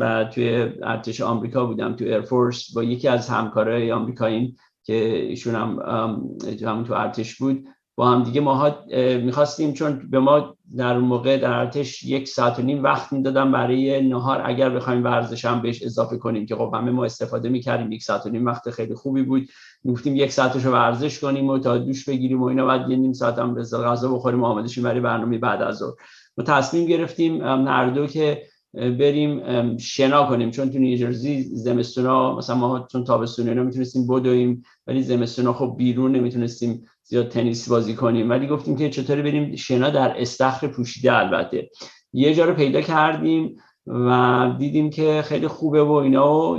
[0.00, 0.48] و توی
[0.82, 6.92] ارتش آمریکا بودم توی Air Force با یکی از همکارای آمریکاییم که ایشون هم تو
[6.94, 7.64] ارتش بود
[8.08, 8.76] هم دیگه ماها
[9.22, 14.08] می‌خواستیم چون به ما در موقع در ارتش یک ساعت و نیم وقت می‌دادم برای
[14.08, 14.42] نهار.
[14.44, 18.26] اگر بخوایم ورزش هم بهش اضافه کنیم که خب همه ما استفاده می‌کردیم یک ساعت
[18.26, 19.48] و نیم وقت خیلی خوبی بود.
[19.88, 23.12] گفتیم یک ساعتش رو ورزش کنیم و تا دوش بگیریم و اینا بعد یه نیم
[23.12, 25.94] ساعت هم به غذا بخوریم و آماده شیم برای برنامه بعد از ظهر.
[26.38, 28.42] ما تصمیم گرفتیم هر که
[28.74, 30.50] بریم شنا کنیم.
[30.50, 36.12] چون تو نیوجرسی زمستونا مثلا ما چون تابستون اینا می‌تونستیم بدویم ولی زمستونا خب بیرون
[36.16, 38.30] نمی‌تونستیم زیاد تنیس بازی کنیم.
[38.30, 41.70] ولی گفتیم که چطوری بریم شنا در استخر پوشیده البته.
[42.12, 46.52] یه جا رو پیدا کردیم و دیدیم که خیلی خوبه و اینا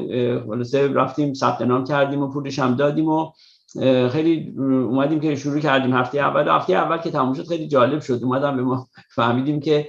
[0.47, 0.55] و
[0.93, 3.31] رفتیم ثبت نام کردیم و پولش هم دادیم و
[4.11, 5.93] خیلی اومدیم که شروع کردیم.
[5.93, 8.19] هفته اول هفته اول که تموم شد خیلی جالب شد.
[8.23, 9.87] اومدم به ما فهمیدیم که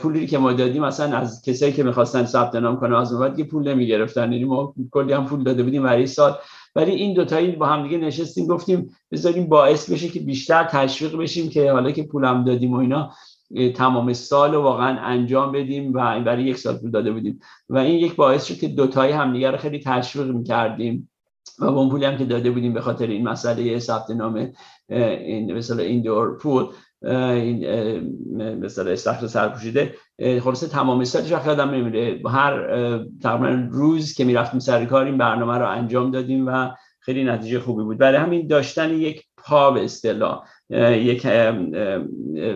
[0.00, 3.44] پولی که ما دادیم اصلا از کسایی که می‌خواستن ثبت نام کنه از بعد که
[3.44, 4.32] پول نمی‌گرفتن.
[4.32, 6.34] یعنی ما کلی هم پول داده بودیم برای سال.
[6.76, 11.48] ولی این دوتایی با هم دیگه نشستیم گفتیم بذاریم باعث بشه که بیشتر تشویق بشیم
[11.50, 13.10] که حالا که پولم دادیم و اینا
[13.74, 17.40] تمام سال رو واقعا انجام بدیم و برای یک سال پول داده بودیم.
[17.68, 21.10] و این یک باعث شد که دوتایی همدیگه رو خیلی تشویق می‌کردیم.
[21.60, 24.52] و با اون پولی هم که داده بودیم به خاطر این مسئله ثبت نام
[24.88, 26.66] این مثلا این دور پول
[27.02, 27.66] این
[28.64, 29.94] مثلا استخر سرپوشیده.
[30.42, 32.20] خلاصه تمام سالش وقت آدم نمیره.
[32.28, 32.68] هر
[33.22, 36.70] تقریبا روز که می‌رفتیم سر کار این برنامه رو انجام دادیم و
[37.00, 37.98] خیلی نتیجه خوبی بود.
[37.98, 41.26] برای همین داشتن یک ها به اصطلاح یک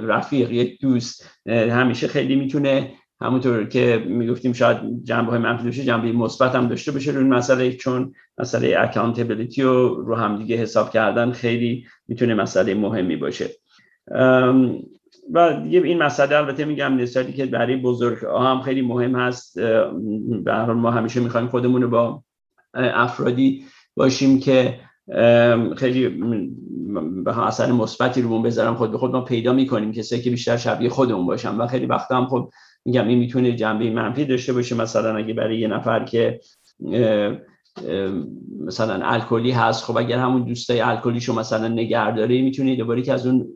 [0.03, 2.91] رفیق یک دوست همیشه خیلی می‌تونه
[3.23, 7.73] همونطور که می‌گفتیم شاید جنبه های منفی داشته جنبه مثبت هم داشته باشه روی مسئله
[7.73, 13.51] چون مسئله اکانتبلیتی و رو هم دیگه حساب کردن خیلی می‌تونه مسئله مهمی باشه.
[15.35, 19.59] و دیگه این مسئله البته میگم نسبتی که برای بزرگ هم خیلی مهم هست.
[20.45, 22.23] به حال ما همیشه می‌خوایم خودمون رو با
[22.75, 23.64] افرادی
[23.97, 24.81] باشیم که
[25.77, 26.09] خیلی
[27.25, 30.89] به اثر مثبتی رو بذارم خود به خود ما پیدا می‌کنیم کسایی که بیشتر شبیه
[30.89, 31.57] خودمون باشن.
[31.57, 32.51] و خیلی وقتا هم خب
[32.85, 34.74] میگم این می‌تونه جنبه منفی داشته باشه.
[34.74, 36.41] مثلا اگه برای یه نفر که
[38.66, 43.47] مثلا الکلی هست خب اگر همون دوستای الکلیشو مثلا نگهداری می‌تونه دوباره که از اون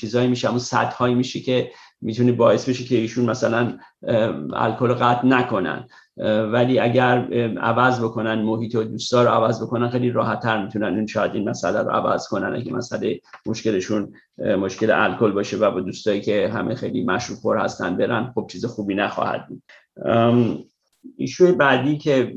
[0.00, 1.70] چیزایی میشه همون سطح میشه که
[2.00, 3.78] می‌تونه باعث بشه که ایشون مثلا
[4.52, 5.88] الکل قطع نکنن.
[6.52, 11.06] ولی اگر عوض بکنن محیط و دوستا رو عوض بکنن خیلی راحت تر می‌تونن این
[11.06, 12.54] شاید این مسئله رو عوض کنن.
[12.54, 17.96] اگه مسئله مشکلشون مشکل الکل باشه و با دوستایی که همه خیلی مشروب خور هستن
[17.96, 19.62] برن خب چیز خوبی نخواهد بود.
[21.16, 22.34] ایشوی بعدی که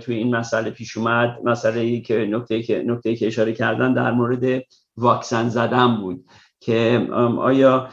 [0.00, 4.10] توی این مسئله پیش اومد مسئله ای که نکته که نکته که اشاره کردن در
[4.10, 4.62] مورد
[4.96, 6.24] واکسن زدن بود
[6.60, 7.08] که
[7.38, 7.88] آیا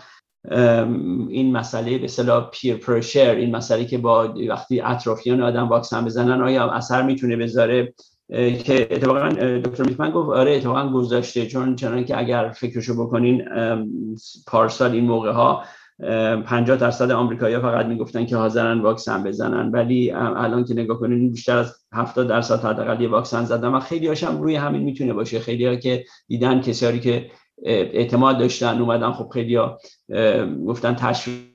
[1.30, 6.42] این مسئله به اصطلاح پیر پرشر این مسئله که با وقتی اطرافیان آدم واکسن بزنن
[6.42, 7.94] آیا اثر می‌تونه بذاره؟
[8.64, 11.46] که اتفاقا دکتر میتمن گفت آره اتفاقا گذاشته.
[11.46, 13.46] چون چنان که اگر فکرشو بکنین
[14.48, 15.64] پارسال این موقع ها
[16.46, 19.72] 50 درصد آمریکایی‌ها فقط می‌گفتن که حاضرن واکسن بزنن.
[19.72, 24.08] ولی الان که نگاه کنین بیشتر از 70 درصد حداقل یه واکسن زدن و خیلی
[24.08, 25.40] هاشم روی همین می‌تونه باشه.
[25.40, 27.32] خیلی ها که دیدن کسایی که
[27.66, 29.60] اعتماد داشتن اومدن خب خیلی
[30.68, 31.54] گفتن تشویق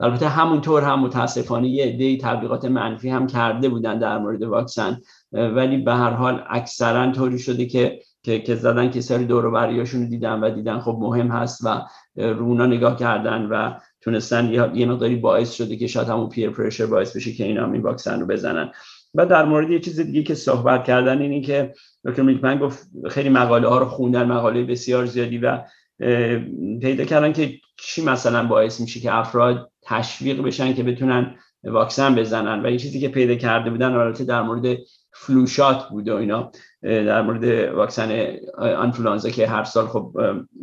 [0.00, 5.00] البته همونطور هم متاسفانه یه عده تبلیغات منفی هم کرده بودن در مورد واکسن.
[5.32, 10.02] ولی به هر حال اکثرا طوری شده که که, که زدن کسایی دور و بریاشون
[10.02, 11.82] رو دیدن و دیدن خب مهم هست و
[12.16, 17.16] رونا نگاه کردن و تونستن یه مقداری باعث شده که شاید همون پیر پرشر باعث
[17.16, 18.72] بشه که اینا این واکسن رو بزنن.
[19.14, 23.28] و در مورد یه چیز دیگه که صحبت کردن اینی که دکتر میلکمن گفت خیلی
[23.28, 25.62] مقاله ها رو خوندن مقاله بسیار زیادی و
[26.80, 31.34] پیدا کردن که چی مثلا باعث میشه که افراد تشویق بشن که بتونن
[31.64, 34.78] واکسن بزنن و یه چیزی که پیدا کرده بودن البته در مورد
[35.12, 36.50] فلوشات بود و اینا
[36.82, 37.44] در مورد
[37.74, 40.16] واکسن آنفلانزا که هر سال خب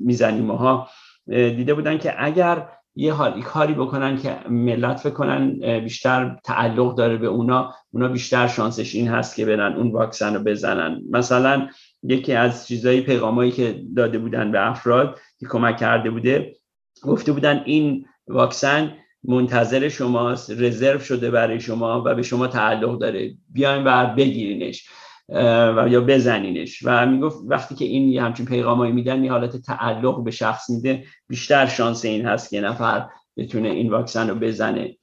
[0.06, 0.90] می‌زنیم ماها
[1.28, 2.70] دیده بودن که اگر
[3.00, 8.48] یه حالی کاری بکنن که ملت فکر کنن بیشتر تعلق داره به اونا اونا بیشتر
[8.48, 11.02] شانسش این هست که برن اون واکسن رو بزنن.
[11.12, 11.68] مثلا
[12.04, 16.56] یکی از چیزایی پیغامایی که داده بودن به افراد که کمک کرده بوده
[17.02, 18.94] گفته بودن این واکسن
[19.24, 23.34] منتظر شماست رزرو شده برای شما و به شما تعلق داره.
[23.50, 24.90] بیاین و بگیرینش.
[25.30, 26.80] و یا بزنینش.
[26.86, 31.04] و می‌گفت وقتی که این یه همچین پیغامایی میدن یه حالت تعلق به شخص میده
[31.28, 34.98] بیشتر شانس این هست که نفر بتونه این واکسن رو بزنه.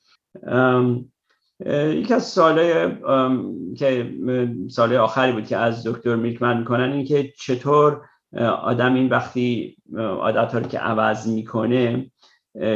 [1.67, 2.91] یکی از سالهای
[3.75, 4.15] که
[4.71, 8.01] سال آخری بود که از دکتر میلکمن می‌کنن این که چطور
[8.63, 12.11] آدم این وقتی عادت رو که عوض می‌کنه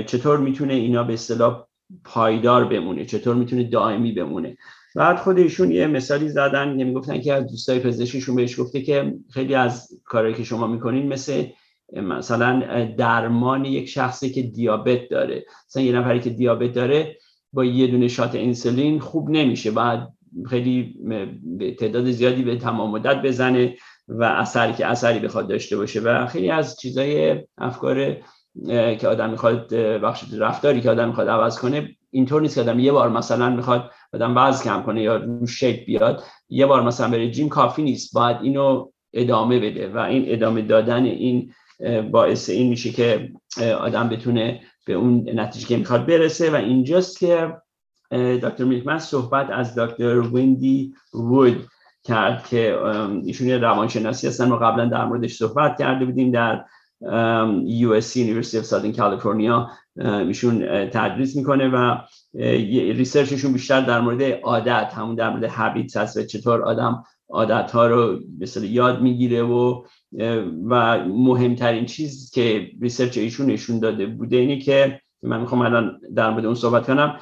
[0.06, 1.66] چطور می‌تونه اینا به اصطلاح
[2.04, 4.56] پایدار بمونه؟ چطور می‌تونه دائمی بمونه؟
[4.98, 9.14] بعد خود ایشون یه مثالی زدن یعنی گفتن که از دوستای پزشکشون بهش گفته که
[9.30, 11.44] خیلی از کارهایی که شما می‌کنین مثل
[11.92, 15.44] مثلا درمان یک شخصی که دیابت داره.
[15.68, 17.16] مثلا یه نفری که دیابت داره
[17.52, 19.70] با یه دونه شات انسولین خوب نمیشه.
[19.70, 20.08] بعد
[20.50, 20.94] خیلی
[21.78, 23.76] تعداد زیادی به تمام مدت بزنه
[24.08, 26.00] و اثری که اثری بخواد داشته باشه.
[26.00, 28.16] و خیلی از چیزای افکار
[28.98, 32.92] که آدم می‌خواد بخش رفتاری که آدم می‌خواد عوض کنه اینطور نیست که آدم یه
[32.92, 37.30] بار مثلا می‌خواد آدم وزن کم کنه یا رو شیپ بیاد یه بار مثلا بره
[37.30, 38.14] جیم کافی نیست.
[38.14, 41.52] باید اینو ادامه بده و این ادامه دادن این
[42.10, 43.32] باعث این میشه که
[43.80, 46.50] آدم بتونه به اون نتیجه که می‌خواد برسه.
[46.50, 47.56] و اینجاست که
[48.42, 51.66] دکتر میلکمن صحبت از دکتر ویندی وود
[52.04, 52.78] کرد که
[53.24, 54.50] ایشون روانشناسی هستن.
[54.50, 56.64] و قبلا در موردش صحبت کرده بودیم در
[57.82, 61.96] USC University of Southern California ایشون تدریس می‌کنه و
[62.94, 67.86] ریسرچشون بیشتر در مورد عادت همون در مورد هابیتس هست و چطور آدم عادت ها
[67.86, 69.84] رو مثل یاد می‌گیره و
[70.68, 76.30] و مهمترین چیز که research ایشون نشون داده بوده اینه که من می‌خوام الان در
[76.30, 77.16] مورد اون صحبت کنم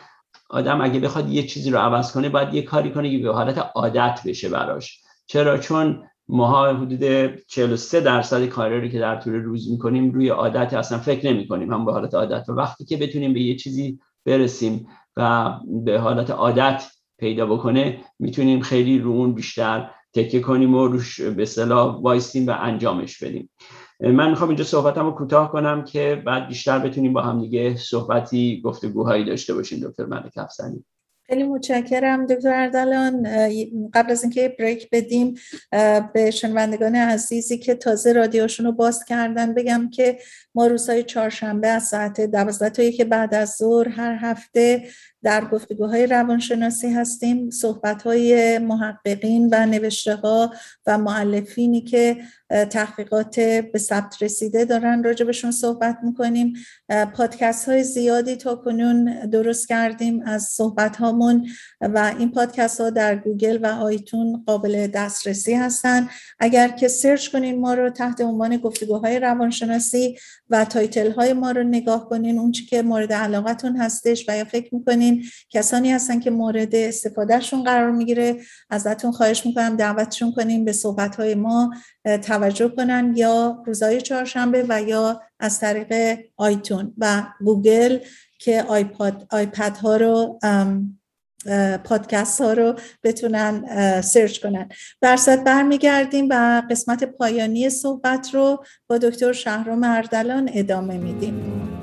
[0.50, 3.58] آدم اگه بخواد یه چیزی رو عوض کنه باید یه کاری کنه که به حالت
[3.74, 5.00] عادت بشه براش.
[5.26, 7.04] چرا؟ چون ماها حدود
[7.46, 11.84] 43 درصد کاری که در طول روز می‌کنیم روی عادت اصلا فکر نمی کنیم هم
[11.84, 15.50] به حالت عادت و وقتی که بتونیم به یه چیزی برسیم و
[15.84, 16.84] به حالت عادت
[17.18, 22.56] پیدا بکنه می‌تونیم خیلی رو اون بیشتر تکیه کنیم و روش به اصطلاح وایستیم و
[22.58, 23.50] انجامش بدیم.
[24.00, 28.60] من می‌خوام اینجا صحبتم رو کوتاه کنم که بعد بیشتر بتونیم با هم دیگه صحبتی
[28.60, 30.84] گفتگوهایی داشته باشیم دکتر ملک افسانی
[31.28, 33.22] خیلی متشکرم دکتر اردلان.
[33.94, 35.34] قبل از اینکه بریک بدیم
[36.14, 40.18] به شنوندگان عزیزی که تازه رادیوشون رو باز کردن بگم که
[40.54, 44.88] ما روزهای چهارشنبه از ساعت دوازده تا یک بعد از ظهر هر هفته
[45.22, 47.50] در گفتگوهای روانشناسی هستیم.
[47.50, 50.52] صحبت های محققین و نوشته ها
[50.86, 52.16] و مؤلفینی که
[52.70, 56.52] تحقیقات به ثبت رسیده دارن راجع بهشون صحبت می‌کنیم.
[57.14, 61.48] پادکست های زیادی تا کنون درست کردیم از صحبت هامون
[61.80, 66.08] و این پادکست ها در گوگل و iTunes قابل دسترسی هستن.
[66.38, 70.16] اگر که سرچ کنین ما رو تحت عنوان گفتگوهای روانشناسی
[70.50, 74.74] و title های ما رو نگاه کنین اون که مورد علاقتون هستش و یا فکر
[74.74, 78.36] می‌کنین کسانی هستن که مورد استفادهشون قرار می‌گیره
[78.70, 81.70] ازتون خواهش می‌کنم دعوتشون کنیم به صحبت های ما.
[82.06, 87.98] توجه کنن یا روزهای چهارشنبه و یا از طریق iTunes و گوگل
[88.38, 90.38] که iPod iPad ها رو
[91.84, 93.64] پادکست ها رو بتونن
[94.00, 94.68] سرچ کنن.
[95.00, 101.75] برصد برمیگردیم و قسمت پایانی صحبت رو با دکتر شهرام اردلان ادامه میدیم.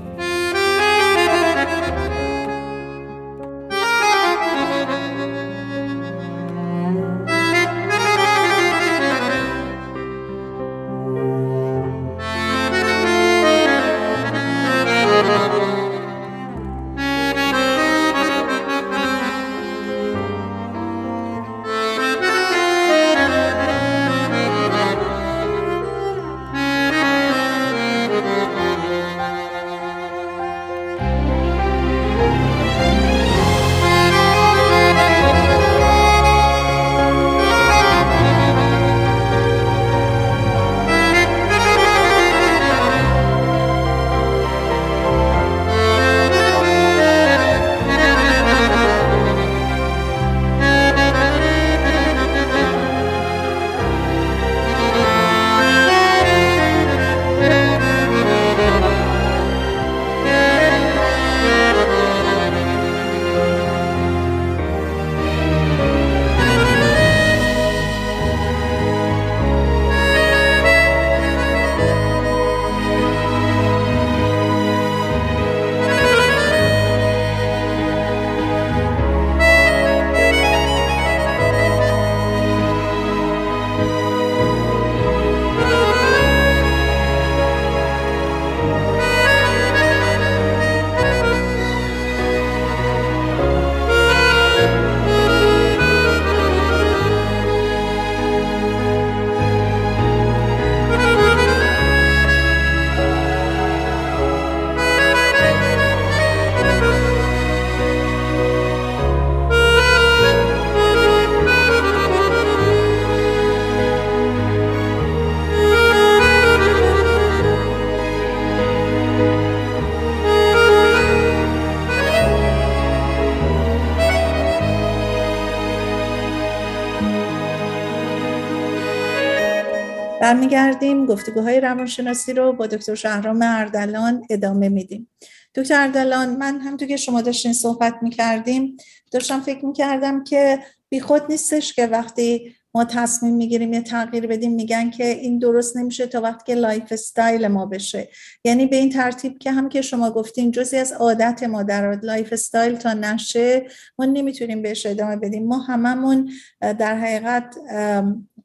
[130.23, 135.09] برمیگردیم گفتگوهای روانشناسی رو با دکتر شهرام اردلان ادامه میدیم.
[135.55, 138.77] دکتر اردلان من همین که شما داشتین صحبت می‌کردیم
[139.11, 140.59] داشتم فکر می‌کردم که
[140.89, 146.07] بیخود نیستش که وقتی ما تصمیم می‌گیریم یه تغییر بدیم میگن که این درست نمیشه
[146.07, 148.09] تا وقتی که lifestyle ما بشه.
[148.43, 152.75] یعنی به این ترتیب که همین که شما گفتین جزی از عادت ما در lifestyle
[152.75, 153.65] تا نشه
[153.99, 155.47] ما نمی‌تونیم بهش ادامه بدیم.
[155.47, 156.29] ما هممون
[156.61, 157.55] در حقیقت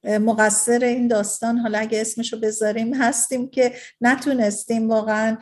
[0.04, 1.58] مقصر این داستان.
[1.58, 5.36] حالا اگه اسمشو بذاریم هستیم که نتونستیم واقعا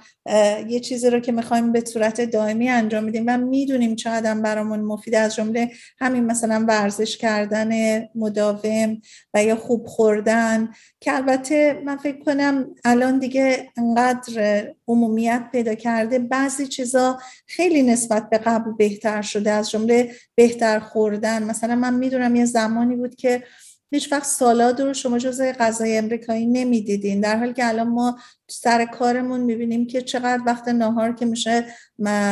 [0.69, 5.15] یه چیزی رو که می‌خوایم به صورت دائمی انجام میدیم و می‌دونیم چقدر برامون مفید
[5.15, 9.01] از جمله همین مثلا ورزش کردن مداوم
[9.35, 10.69] و یا خوب خوردن
[11.01, 18.31] که البته من فکر کنم الان دیگه انقدر عمومیت پیدا کرده بعضی چیزا خیلی نسبت
[18.31, 21.43] به قبل بهتر شده از جمله بهتر خوردن.
[21.43, 23.43] مثلا من می‌دونم یه زمانی بود که
[23.91, 27.21] هیچ وقت سالاد رو شما جزء غذای امریکایی نمی‌دیدین.
[27.21, 28.19] در حالی که الان ما
[28.49, 31.67] سر کارمون می‌بینیم که چقدر وقت ناهار که میشه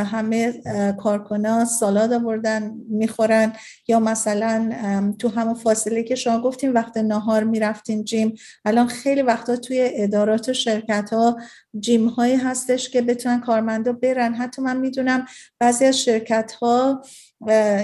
[0.05, 0.63] همه
[0.99, 3.53] کارکنان سالاد آوردن می‌خورن
[3.89, 4.73] یا مثلا
[5.19, 8.35] تو همون فاصله که شما گفتیم وقت ناهار می‌رفتین جیم
[8.65, 11.39] الان خیلی وقتا توی ادارات و شرکت ها
[11.81, 14.35] جیم هایی هستش که بتونن کارمندا برن.
[14.35, 15.27] حتی من می‌دونم
[15.59, 17.03] بعضی از شرکت ها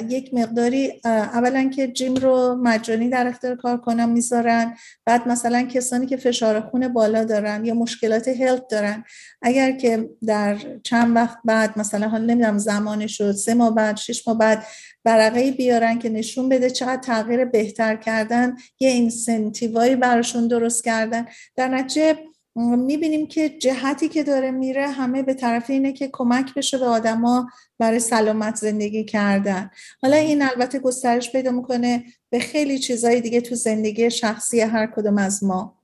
[0.09, 6.07] یک مقداری اولا که جیم رو مجانی در اختیار کار کنم می‌ذارن بعد مثلا کسانی
[6.07, 9.05] که فشار خون بالا دارن یا مشکلات هلت دارن
[9.43, 14.29] اگر که در چند وقت بعد مثلا حالا نمی‌دونم زمان شد سه ماه بعد شش
[14.29, 14.65] ماه بعد
[15.05, 21.27] برقه بیارن که نشون بده چقدر تغییر بهتر کردن یه اینسنتیوایی براشون درست کردن.
[21.57, 22.19] در نتیجه
[22.57, 27.49] می‌بینیم که جهتی که داره میره همه به طرف اینه که کمک بشه به آدما
[27.79, 29.71] برای سلامت زندگی کردن.
[30.03, 35.19] حالا این البته گسترش پیدا می‌کنه به خیلی چیزهای دیگه تو زندگی شخصی هر کدوم
[35.19, 35.77] از ما.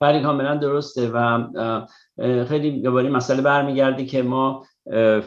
[0.00, 1.44] بله کاملا درسته و
[2.48, 4.66] خیلی دوباره مسئله برمیگرده که ما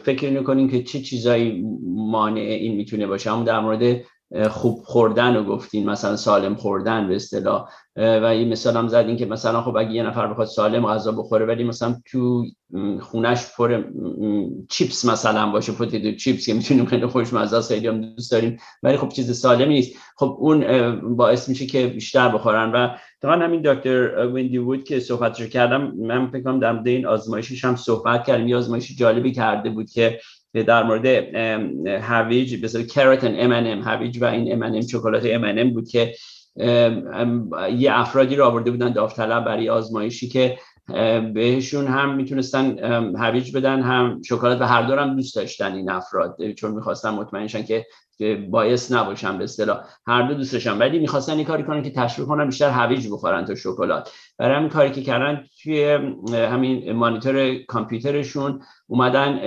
[0.03, 3.31] فکر می‌کنیم که چه چیزایی مانع این می‌تونه باشه.
[3.31, 4.01] همون در مورد
[4.49, 7.69] خوب خوردن رو گفتین مثلا سالم خوردن به اصطلاح.
[7.95, 11.45] و این مثال هم زدین که مثلا خب اگه یه نفر بخواد سالم غذا بخوره
[11.45, 12.45] ولی مثلا تو
[13.01, 13.83] خونش پر
[14.69, 19.09] چیپس مثلا باشه potato chips که می‌تونیم خیلی خوشمزه خیلی هم دوست داریم ولی خب
[19.09, 19.95] چیز سالمی نیست.
[20.17, 22.71] خب اون باعث میشه که بیشتر بخورن.
[22.71, 22.89] و
[23.21, 27.65] طبعا همین دکتر Wendy Wood که صحبتش کردم من فکر کنم در مورد این آزمایشش
[27.65, 28.47] هم صحبت کردیم.
[28.47, 30.19] یه آزمایشی جالبی کرده بود که
[30.63, 31.05] در مورد
[31.87, 36.13] هویج یه carrot and M&M هویج و این M&M شکلات M&M بود که
[37.77, 40.57] یه افرادی رو آورده بودن داوطلب برای آزمایشی که
[41.33, 42.79] بهشون هم می‌تونستن
[43.15, 47.45] هویج بدن هم شکلات و هر دو هم دوست داشتن این افراد چون می‌خواستن مطمئن
[47.45, 47.85] شن که
[48.49, 49.79] bias نباشن به اصطلاح.
[50.07, 53.45] هر دو دوست داشتن ولی می‌خواستن این کاری کنن که تشویق کنن بیشتر هویج بخورن
[53.45, 54.11] تا شکلات.
[54.37, 55.83] برای همین کاری که کردن توی
[56.33, 59.37] همین مانیتور کامپیوترشون اومدن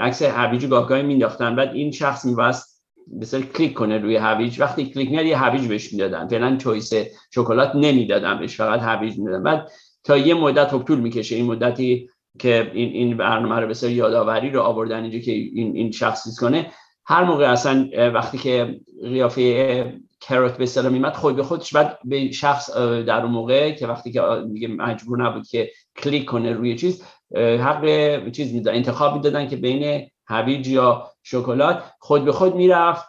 [0.00, 2.76] عکس هویج گاهگاهی مینداختن بعد این شخص می‌خواست
[3.20, 4.60] مثلا کلیک کنه روی هویج.
[4.60, 6.28] وقتی کلیک میاد یه هویج بهش می‌دادن.
[6.28, 6.92] فعلا choice
[7.34, 9.42] شکلات نمی‌دادن بهش فقط هویج می‌دادن.
[9.42, 9.68] بعد
[10.06, 11.36] تا یه مدت خب طول می‌کشه.
[11.36, 15.90] این مدتی که این این برنامه رو به یادآوری رو آوردن اینجا که این این
[15.90, 16.70] شخص کنه.
[17.06, 22.32] هر موقع اصلا وقتی که قیافه کروت به اصطلاح میمد خود به خودش بعد به
[22.32, 24.20] شخص در اون موقع که وقتی که
[24.68, 27.04] مجبور نبود که کلیک کنه روی چیز
[27.36, 33.06] حق چیز می‌داد انتخاب می‌دادن که بین هویج یا شکلات خود به خود می‌رفت.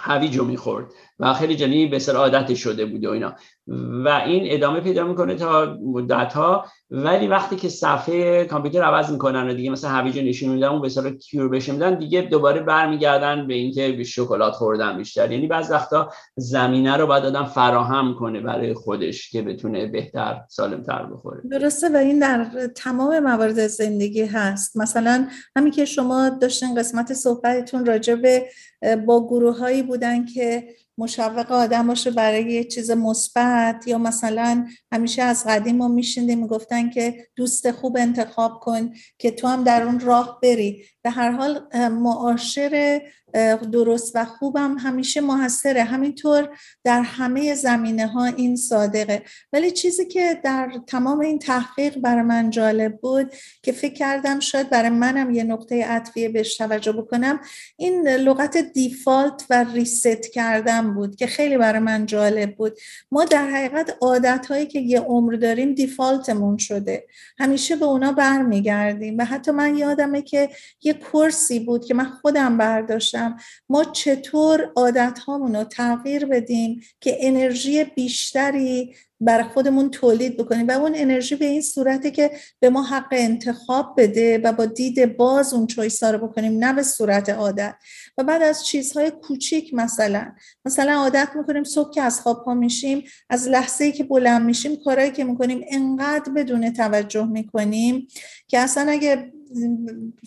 [0.00, 0.86] هویج رو می‌خورد
[1.18, 3.34] و خیلی جنی به سر عادت شده بود و اینا.
[4.04, 9.50] و این ادامه پیدا می‌کنه تا مدت ها ولی وقتی که صفحه کامپیوتر عوض می‌کنن
[9.50, 13.54] و دیگه مثلا هویج نشون میدن اون به کیور بشه میدن دیگه دوباره برمیگردن به
[13.54, 15.32] اینکه به شکلات خوردن بیشتر.
[15.32, 21.06] یعنی بعض وقتا زمینه رو باید آدم فراهم کنه برای خودش که بتونه بهتر سالمتر
[21.06, 21.42] بخوره.
[21.50, 24.76] درسته و این در تمام موارد زندگی هست.
[24.76, 28.48] مثلا همین که شما داشتین قسمت صحبتتون راجع به
[29.06, 30.64] با گروه هایی بودن که
[30.98, 36.90] مشوق آدم باشه برای یه چیز مثبت یا مثلا همیشه از قدیم ما میشیندیم می‌گفتن
[36.90, 40.84] که دوست خوب انتخاب کن که تو هم در اون راه بری.
[41.02, 43.02] به هر حال معاشر
[43.72, 45.82] درست و خوبم همیشه موثره.
[45.82, 49.22] همینطور در همه زمینه ها این صادقه.
[49.52, 54.70] ولی چیزی که در تمام این تحقیق برای من جالب بود که فکر کردم شاید
[54.70, 57.40] برای منم یه نقطه عطفیه بهش توجه بکنم
[57.76, 62.78] این لغت دیفالت و ریست کردن بود که خیلی برای من جالب بود.
[63.10, 67.06] ما در حقیقت عادت هایی که یه عمر داریم دیفالتمون شده.
[67.38, 70.50] همیشه به اونا برمیگردیم و حتی من یادمه که
[70.82, 73.23] یه کورسی بود که من خودم برداشتم
[73.68, 80.92] ما چطور عادت رو تغییر بدیم که انرژی بیشتری بر خودمون تولید بکنیم و اون
[80.94, 85.66] انرژی به این صورته که به ما حق انتخاب بده و با دید باز اون
[85.66, 87.74] چویسا رو بکنیم نه به صورت عادت.
[88.18, 90.32] و بعد از چیزهای کوچیک مثلا
[90.64, 94.76] مثلا عادت می‌کنیم صبح که از خواب ها میشیم از لحظه ای که بلند میشیم
[94.84, 98.08] کارهایی که می‌کنیم انقدر بدون توجه می‌کنیم
[98.48, 99.32] که اصلا اگه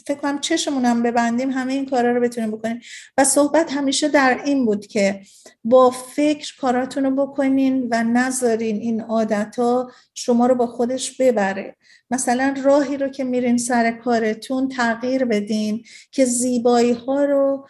[0.06, 2.80] فکر کنم چشمونم ببندیم همه این کارا رو بتونیم بکنیم.
[3.18, 5.22] و صحبت همیشه در این بود که
[5.64, 11.76] با فکر کاراتون رو بکنین و نذارین این عادت ها شما رو با خودش ببره.
[12.12, 17.68] مثلا راهی رو که میرین سر کارتون تغییر بدین که زیبایی ها رو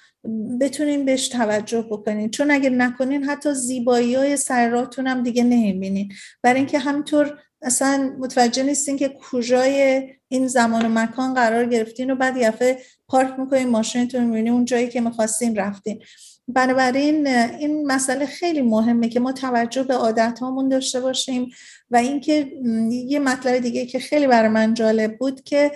[0.62, 2.30] بتونین بهش توجه بکنین.
[2.30, 6.12] چون اگر نکنین حتی زیبایی های سر راهتون هم دیگه نمی‌بینین.
[6.44, 12.16] برای اینکه همینطور اصلا متوجه نیستین که کجای این زمان و مکان قرار گرفتین و
[12.16, 16.04] بعد یفه پارک می‌کنین ماشینتون می‌بینین اون جایی که می‌خواستین رفتین.
[16.48, 21.50] بنابراین این مسئله خیلی مهمه که ما توجه به عادت هامون داشته باشیم
[21.92, 22.52] و اینکه
[22.90, 25.72] یه مطلب دیگه که خیلی برای من جالب بود که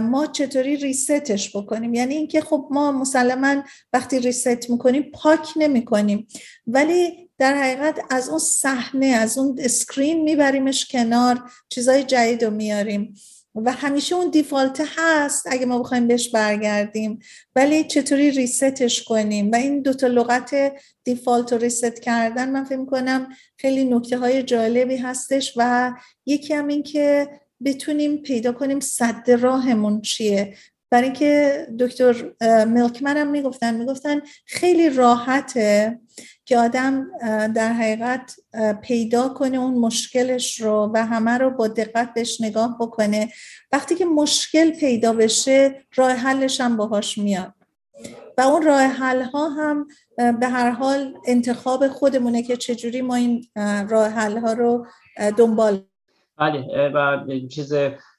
[0.00, 1.94] ما چطوری reset ش بکنیم.
[1.94, 6.26] یعنی اینکه خب ما مسلما وقتی reset می‌کنیم پاک نمی‌کنیم.
[6.66, 13.14] ولی در حقیقت از اون صحنه از اون screen میبریمش کنار چیزای جدید رو میاریم.
[13.64, 17.18] و همیشه اون دیفالت هست اگه ما بخوایم بهش برگردیم.
[17.56, 20.72] ولی چطوری ریستش کنیم؟ و این دوتا لغت
[21.04, 23.28] دیفالت و ریست کردن من فکر کنم
[23.58, 25.92] خیلی نکته های جالبی هستش و
[26.26, 27.28] یکی هم این که
[27.64, 30.54] بتونیم پیدا کنیم صد راهمون چیه.
[30.90, 32.32] برای اینکه دکتر
[32.64, 35.98] ملکمن هم می‌گفتن می‌گفتن خیلی راحته
[36.44, 37.10] که آدم
[37.54, 38.36] در حقیقت
[38.82, 43.28] پیدا کنه اون مشکلش رو و همه رو با دقت بهش نگاه بکنه.
[43.72, 47.52] وقتی که مشکل پیدا بشه راه حلش هم باهاش میاد.
[48.38, 53.44] و اون راه حل ها هم به هر حال انتخاب خودمونه که چجوری ما این
[53.88, 54.86] راه حل ها رو
[55.36, 55.84] دنبال
[56.38, 57.72] بله و چیز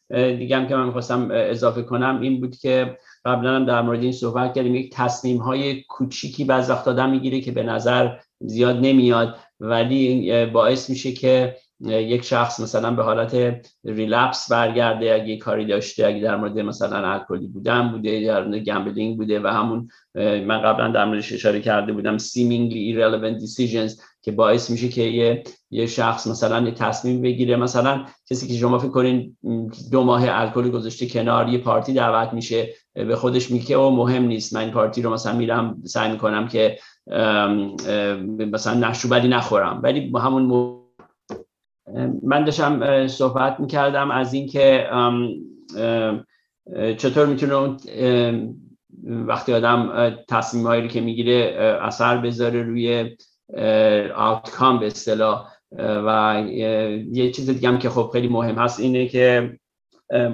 [0.10, 4.53] دیگه که من می‌خواستم اضافه کنم این بود که قبلا هم در مورد این صحبت
[4.53, 10.45] کردیم یک تصمیم های کوچیکی بعض وقت آدم می‌گیره که به نظر زیاد نمیاد ولی
[10.45, 11.55] باعث میشه که
[11.86, 13.36] یک شخص مثلا به حالت
[13.86, 19.18] ریلپس برگرده اگه کاری داشته اگه در مورد مثلا الکلی بودن بوده در مورد گمبلینگ
[19.18, 24.01] بوده و همون من قبلا در موردش اشاره کرده بودم seemingly irrelevant decisions.
[24.28, 27.55] که باعث میشه که یه یه شخص مثلا یه تصمیم بگیره.
[27.55, 29.38] مثلا کسی که شما فکر کنین
[29.91, 34.55] دو ماه الکل گذاشته کنار یه پارتی دعوت میشه به خودش میگه او مهم نیست.
[34.55, 36.80] من این پارتی رو مثلا میرم سعی می‌کنم که
[38.51, 39.80] مثلا نشوبری نخورم.
[39.84, 40.78] ولی همون
[42.23, 44.88] من داشتم صحبت می‌کردم از اینکه
[46.97, 47.78] چطور می‌تونه
[49.03, 53.15] وقتی آدم تصمیم هایی که می‌گیره اثر بذاره روی
[54.16, 55.48] آوتکام به اصطلاح.
[55.80, 56.43] و
[57.12, 59.58] یه چیز دیگه هم که خب خیلی مهم هست اینه که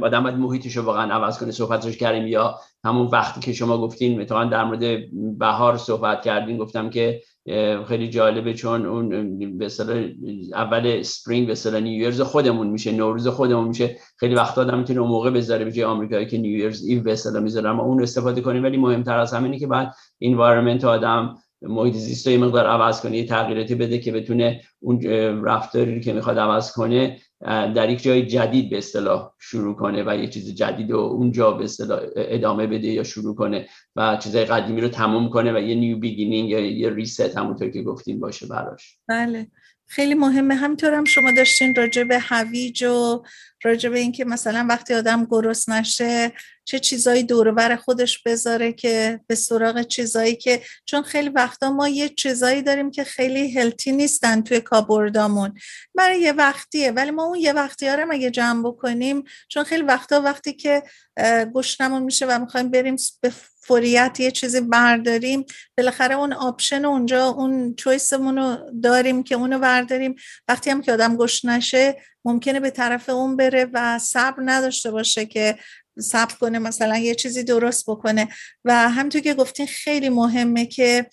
[0.02, 2.28] آدم باید محیطش رو واقعا عوض کنه صحبتش کردیم.
[2.28, 2.56] یا
[2.86, 5.00] همون وقتی که شما گفتین مثلا در مورد
[5.38, 7.22] بهار صحبت کردین گفتم که
[7.88, 9.68] خیلی جالبه چون اون به
[10.54, 13.98] اول spring به اصطلاح New Year's خودمون میشه نوروز خودمون میشه.
[14.18, 17.44] خیلی وقت آدم می‌تونه اون موقع بذاره به آمریکایی که New Year's Eve به اصطلاح
[17.44, 17.70] می‌ذاره.
[17.70, 22.34] از اون استفاده کنیم ولی مهمتر از همینه که بعد environment آدم محیط زیست رو
[22.34, 25.02] یه مقدار عوض کنه یه تغییراتی بده که بتونه اون
[25.44, 27.18] رفتاری که می‌خواد عوض کنه
[27.76, 31.64] در یک جای جدید به اصطلاح شروع کنه و یه چیز جدید رو اونجا به
[31.64, 36.00] اصطلاح ادامه بده یا شروع کنه و چیزای قدیمی رو تموم کنه و یه new
[36.00, 38.98] beginning یا یه reset همونطور که گفتیم باشه براش.
[39.08, 39.48] بله.
[39.94, 40.56] خیلی مهمه.
[40.56, 43.24] همینطور هم شما داشتین راجع به هویج و
[43.64, 46.32] راجع به اینکه مثلا وقتی آدم گرسنه‌شه
[46.66, 51.72] چه چیزایی دور و بر خودش بذاره که به سراغ چیزایی که چون خیلی وقتا
[51.72, 55.54] ما یه چیزایی داریم که خیلی healthy نیستن توی cupboard امون
[55.96, 60.22] برای یه وقتیه ولی ما اون یه وقتی هم اگه جمع بکنیم؟ چون خیلی وقتا
[60.22, 60.84] وقتی که
[61.54, 63.32] گشنمون میشه و می‌خوایم بریم به
[63.64, 65.46] فوریت یه چیزی برداریم.
[65.78, 70.16] بالاخره اون option اونجا اون choice مون رو داریم که اونو برداریم.
[70.48, 75.58] وقتی هم که آدم گشنه‌شه ممکنه به طرف اون بره و صبر نداشته باشه که
[76.00, 78.28] صبر کنه مثلا یه چیزی درست بکنه.
[78.66, 81.06] و همینطور که گفتین خیلی مهمه که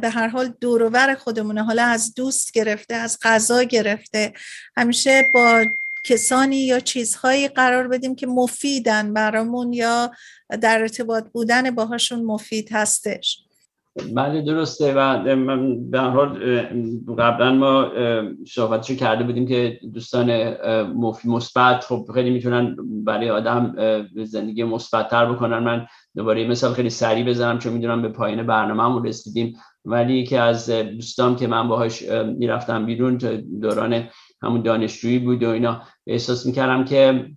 [0.00, 1.64] به هر حال دور و بر خودمونه.
[1.64, 4.32] حالا از دوست گرفته از غذا گرفته.
[4.76, 5.64] همیشه با
[6.06, 10.10] کسانی یا چیزهایی قرار بدیم که مفیدن برامون یا
[10.62, 13.42] در ارتباط بودن باهاشون مفید هستش؟
[14.14, 14.94] بله درسته.
[14.94, 15.24] و
[15.90, 16.28] به حال
[17.18, 17.90] قبلا ما
[18.48, 20.56] صحبتشو کرده بودیم که دوستان
[21.24, 23.74] مثبت خب خیلی می‌تونن برای آدم
[24.24, 25.58] زندگی مثبت تر بکنن.
[25.58, 25.86] من
[26.16, 29.56] دوباره مثال خیلی سریع بزنم چون می‌دونم به پایین برنامه رسیدیم.
[29.84, 32.02] ولی که از دوستان که من باهاش
[32.38, 33.16] می‌رفتم بیرون
[33.62, 34.08] دوران
[34.42, 35.82] همون دانشجویی بود و اینا.
[36.06, 37.30] احساس می‌کردم که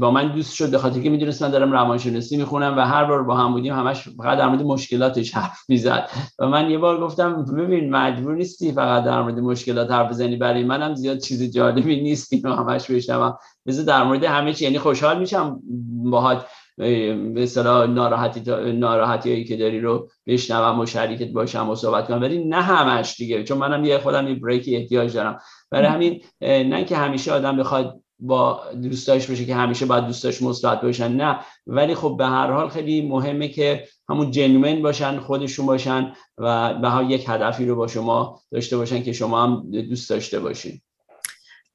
[0.00, 3.22] با من دوست شد به خاطر که می‌دونست من دارم روانشناسی می‌خونم و هر بار
[3.22, 6.08] با هم بودیم همش فقط در مورد مشکلاتش حرف می‌زد.
[6.38, 10.64] و من یه بار گفتم ببین مجبور نیستی فقط در مورد مشکلات حرف بزنی برای
[10.64, 13.38] منم زیاد چیز جالبی نیست اینو همش بشنوم.
[13.66, 15.60] بذار در مورد همه چی یعنی خوشحال میشم
[16.04, 16.46] باهات.
[16.76, 18.40] به اصطلاح ناراحتی
[18.72, 22.20] ناراحتی هایی که داری رو بشنوم و شریکت باشم و صحبت کنم.
[22.20, 25.38] ولی نه همش دیگه چون منم یه خودم یه بریکی احتیاج دارم.
[25.70, 30.80] برای همین نه که همیشه آدم بخواد با دوستاش بشه که همیشه باید دوستاش مثبت
[30.80, 31.38] باشن نه.
[31.66, 37.12] ولی خب به هر حال خیلی مهمه که همون جنوین باشن خودشون باشن و به
[37.12, 40.80] یک هدفی رو با شما داشته باشن که شما هم دوست داشته باشین.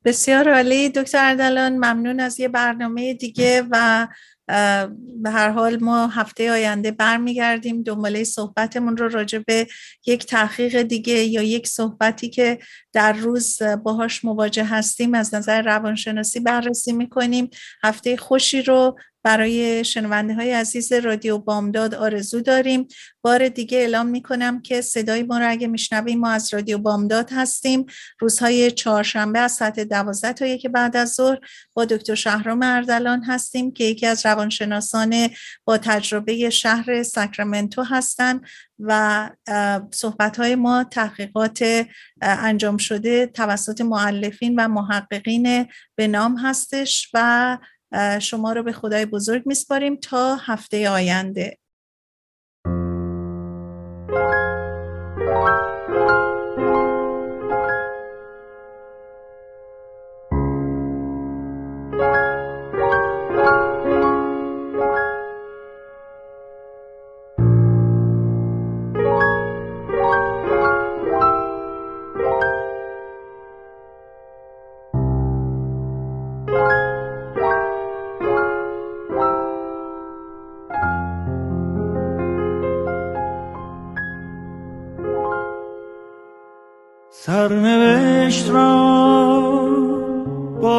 [0.06, 0.90] بسیار عالی.
[0.90, 4.08] دکتر اردلان ممنون از یه برنامه دیگه و
[5.22, 7.84] به هر حال ما هفته آینده برمیگردیم.
[7.84, 9.68] دنباله صحبتمون رو راجع به
[10.06, 12.60] یک تحقیق دیگه یا یک صحبتی که
[12.94, 17.50] در روز باهاش مواجه هستیم از نظر روانشناسی بررسی می‌کنیم.
[17.84, 22.88] هفته خوشی رو برای شنونده های عزیز رادیو بامداد آرزو داریم.
[23.22, 27.86] بار دیگه اعلام می‌کنم که صدای ما رو اگه میشنویم ما از رادیو بامداد هستیم.
[28.20, 31.40] روزهای چهارشنبه از ساعت دوازده تا یک بعد از ظهر
[31.74, 35.30] با دکتر شهرام اردلان هستیم که یکی از روانشناسان
[35.66, 38.42] با تجربه شهر ساکرامنتو هستند
[38.80, 39.30] و
[39.92, 41.86] صحبت های ما تحقیقات
[42.22, 47.58] انجام شده توسط معلفین و محققین به نام هستش و
[48.22, 51.59] شما رو به خدای بزرگ میسپاریم تا هفته آینده.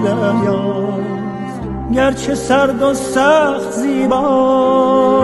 [0.00, 1.60] دریاست.
[1.94, 5.18] گرچه سرد و سخت زیباست.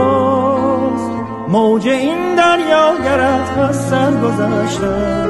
[1.49, 5.27] موج این دریا گرد از سر گذشته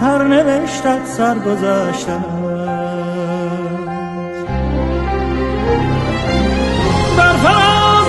[0.00, 2.16] سر نوشتت سر گذشته
[7.18, 8.08] بر فراز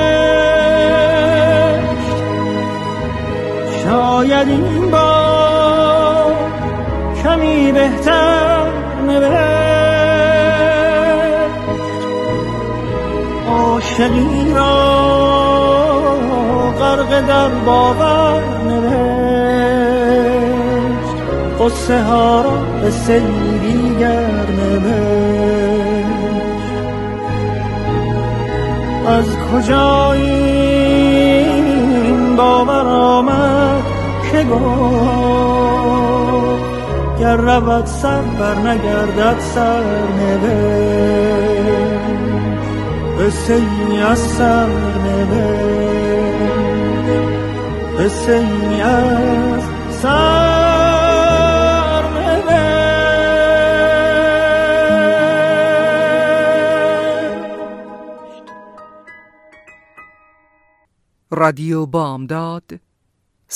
[3.91, 6.31] شاید این با
[7.23, 8.67] کمی بهتر
[9.07, 9.31] نوشت
[13.49, 15.01] عاشقی را
[16.79, 20.01] غرق در باور نوشت
[21.59, 22.91] قصه ها را به
[23.59, 24.31] دیگر
[29.07, 30.51] از کجا این
[32.35, 33.40] باور آمد؟
[34.51, 36.11] گفت
[37.19, 39.83] گر رود سر بر نگردد سر
[43.19, 43.53] قصه
[43.89, 44.67] ای از سر
[47.99, 49.63] قصه ای از
[50.01, 50.61] سر
[61.33, 62.80] رادیو بامداد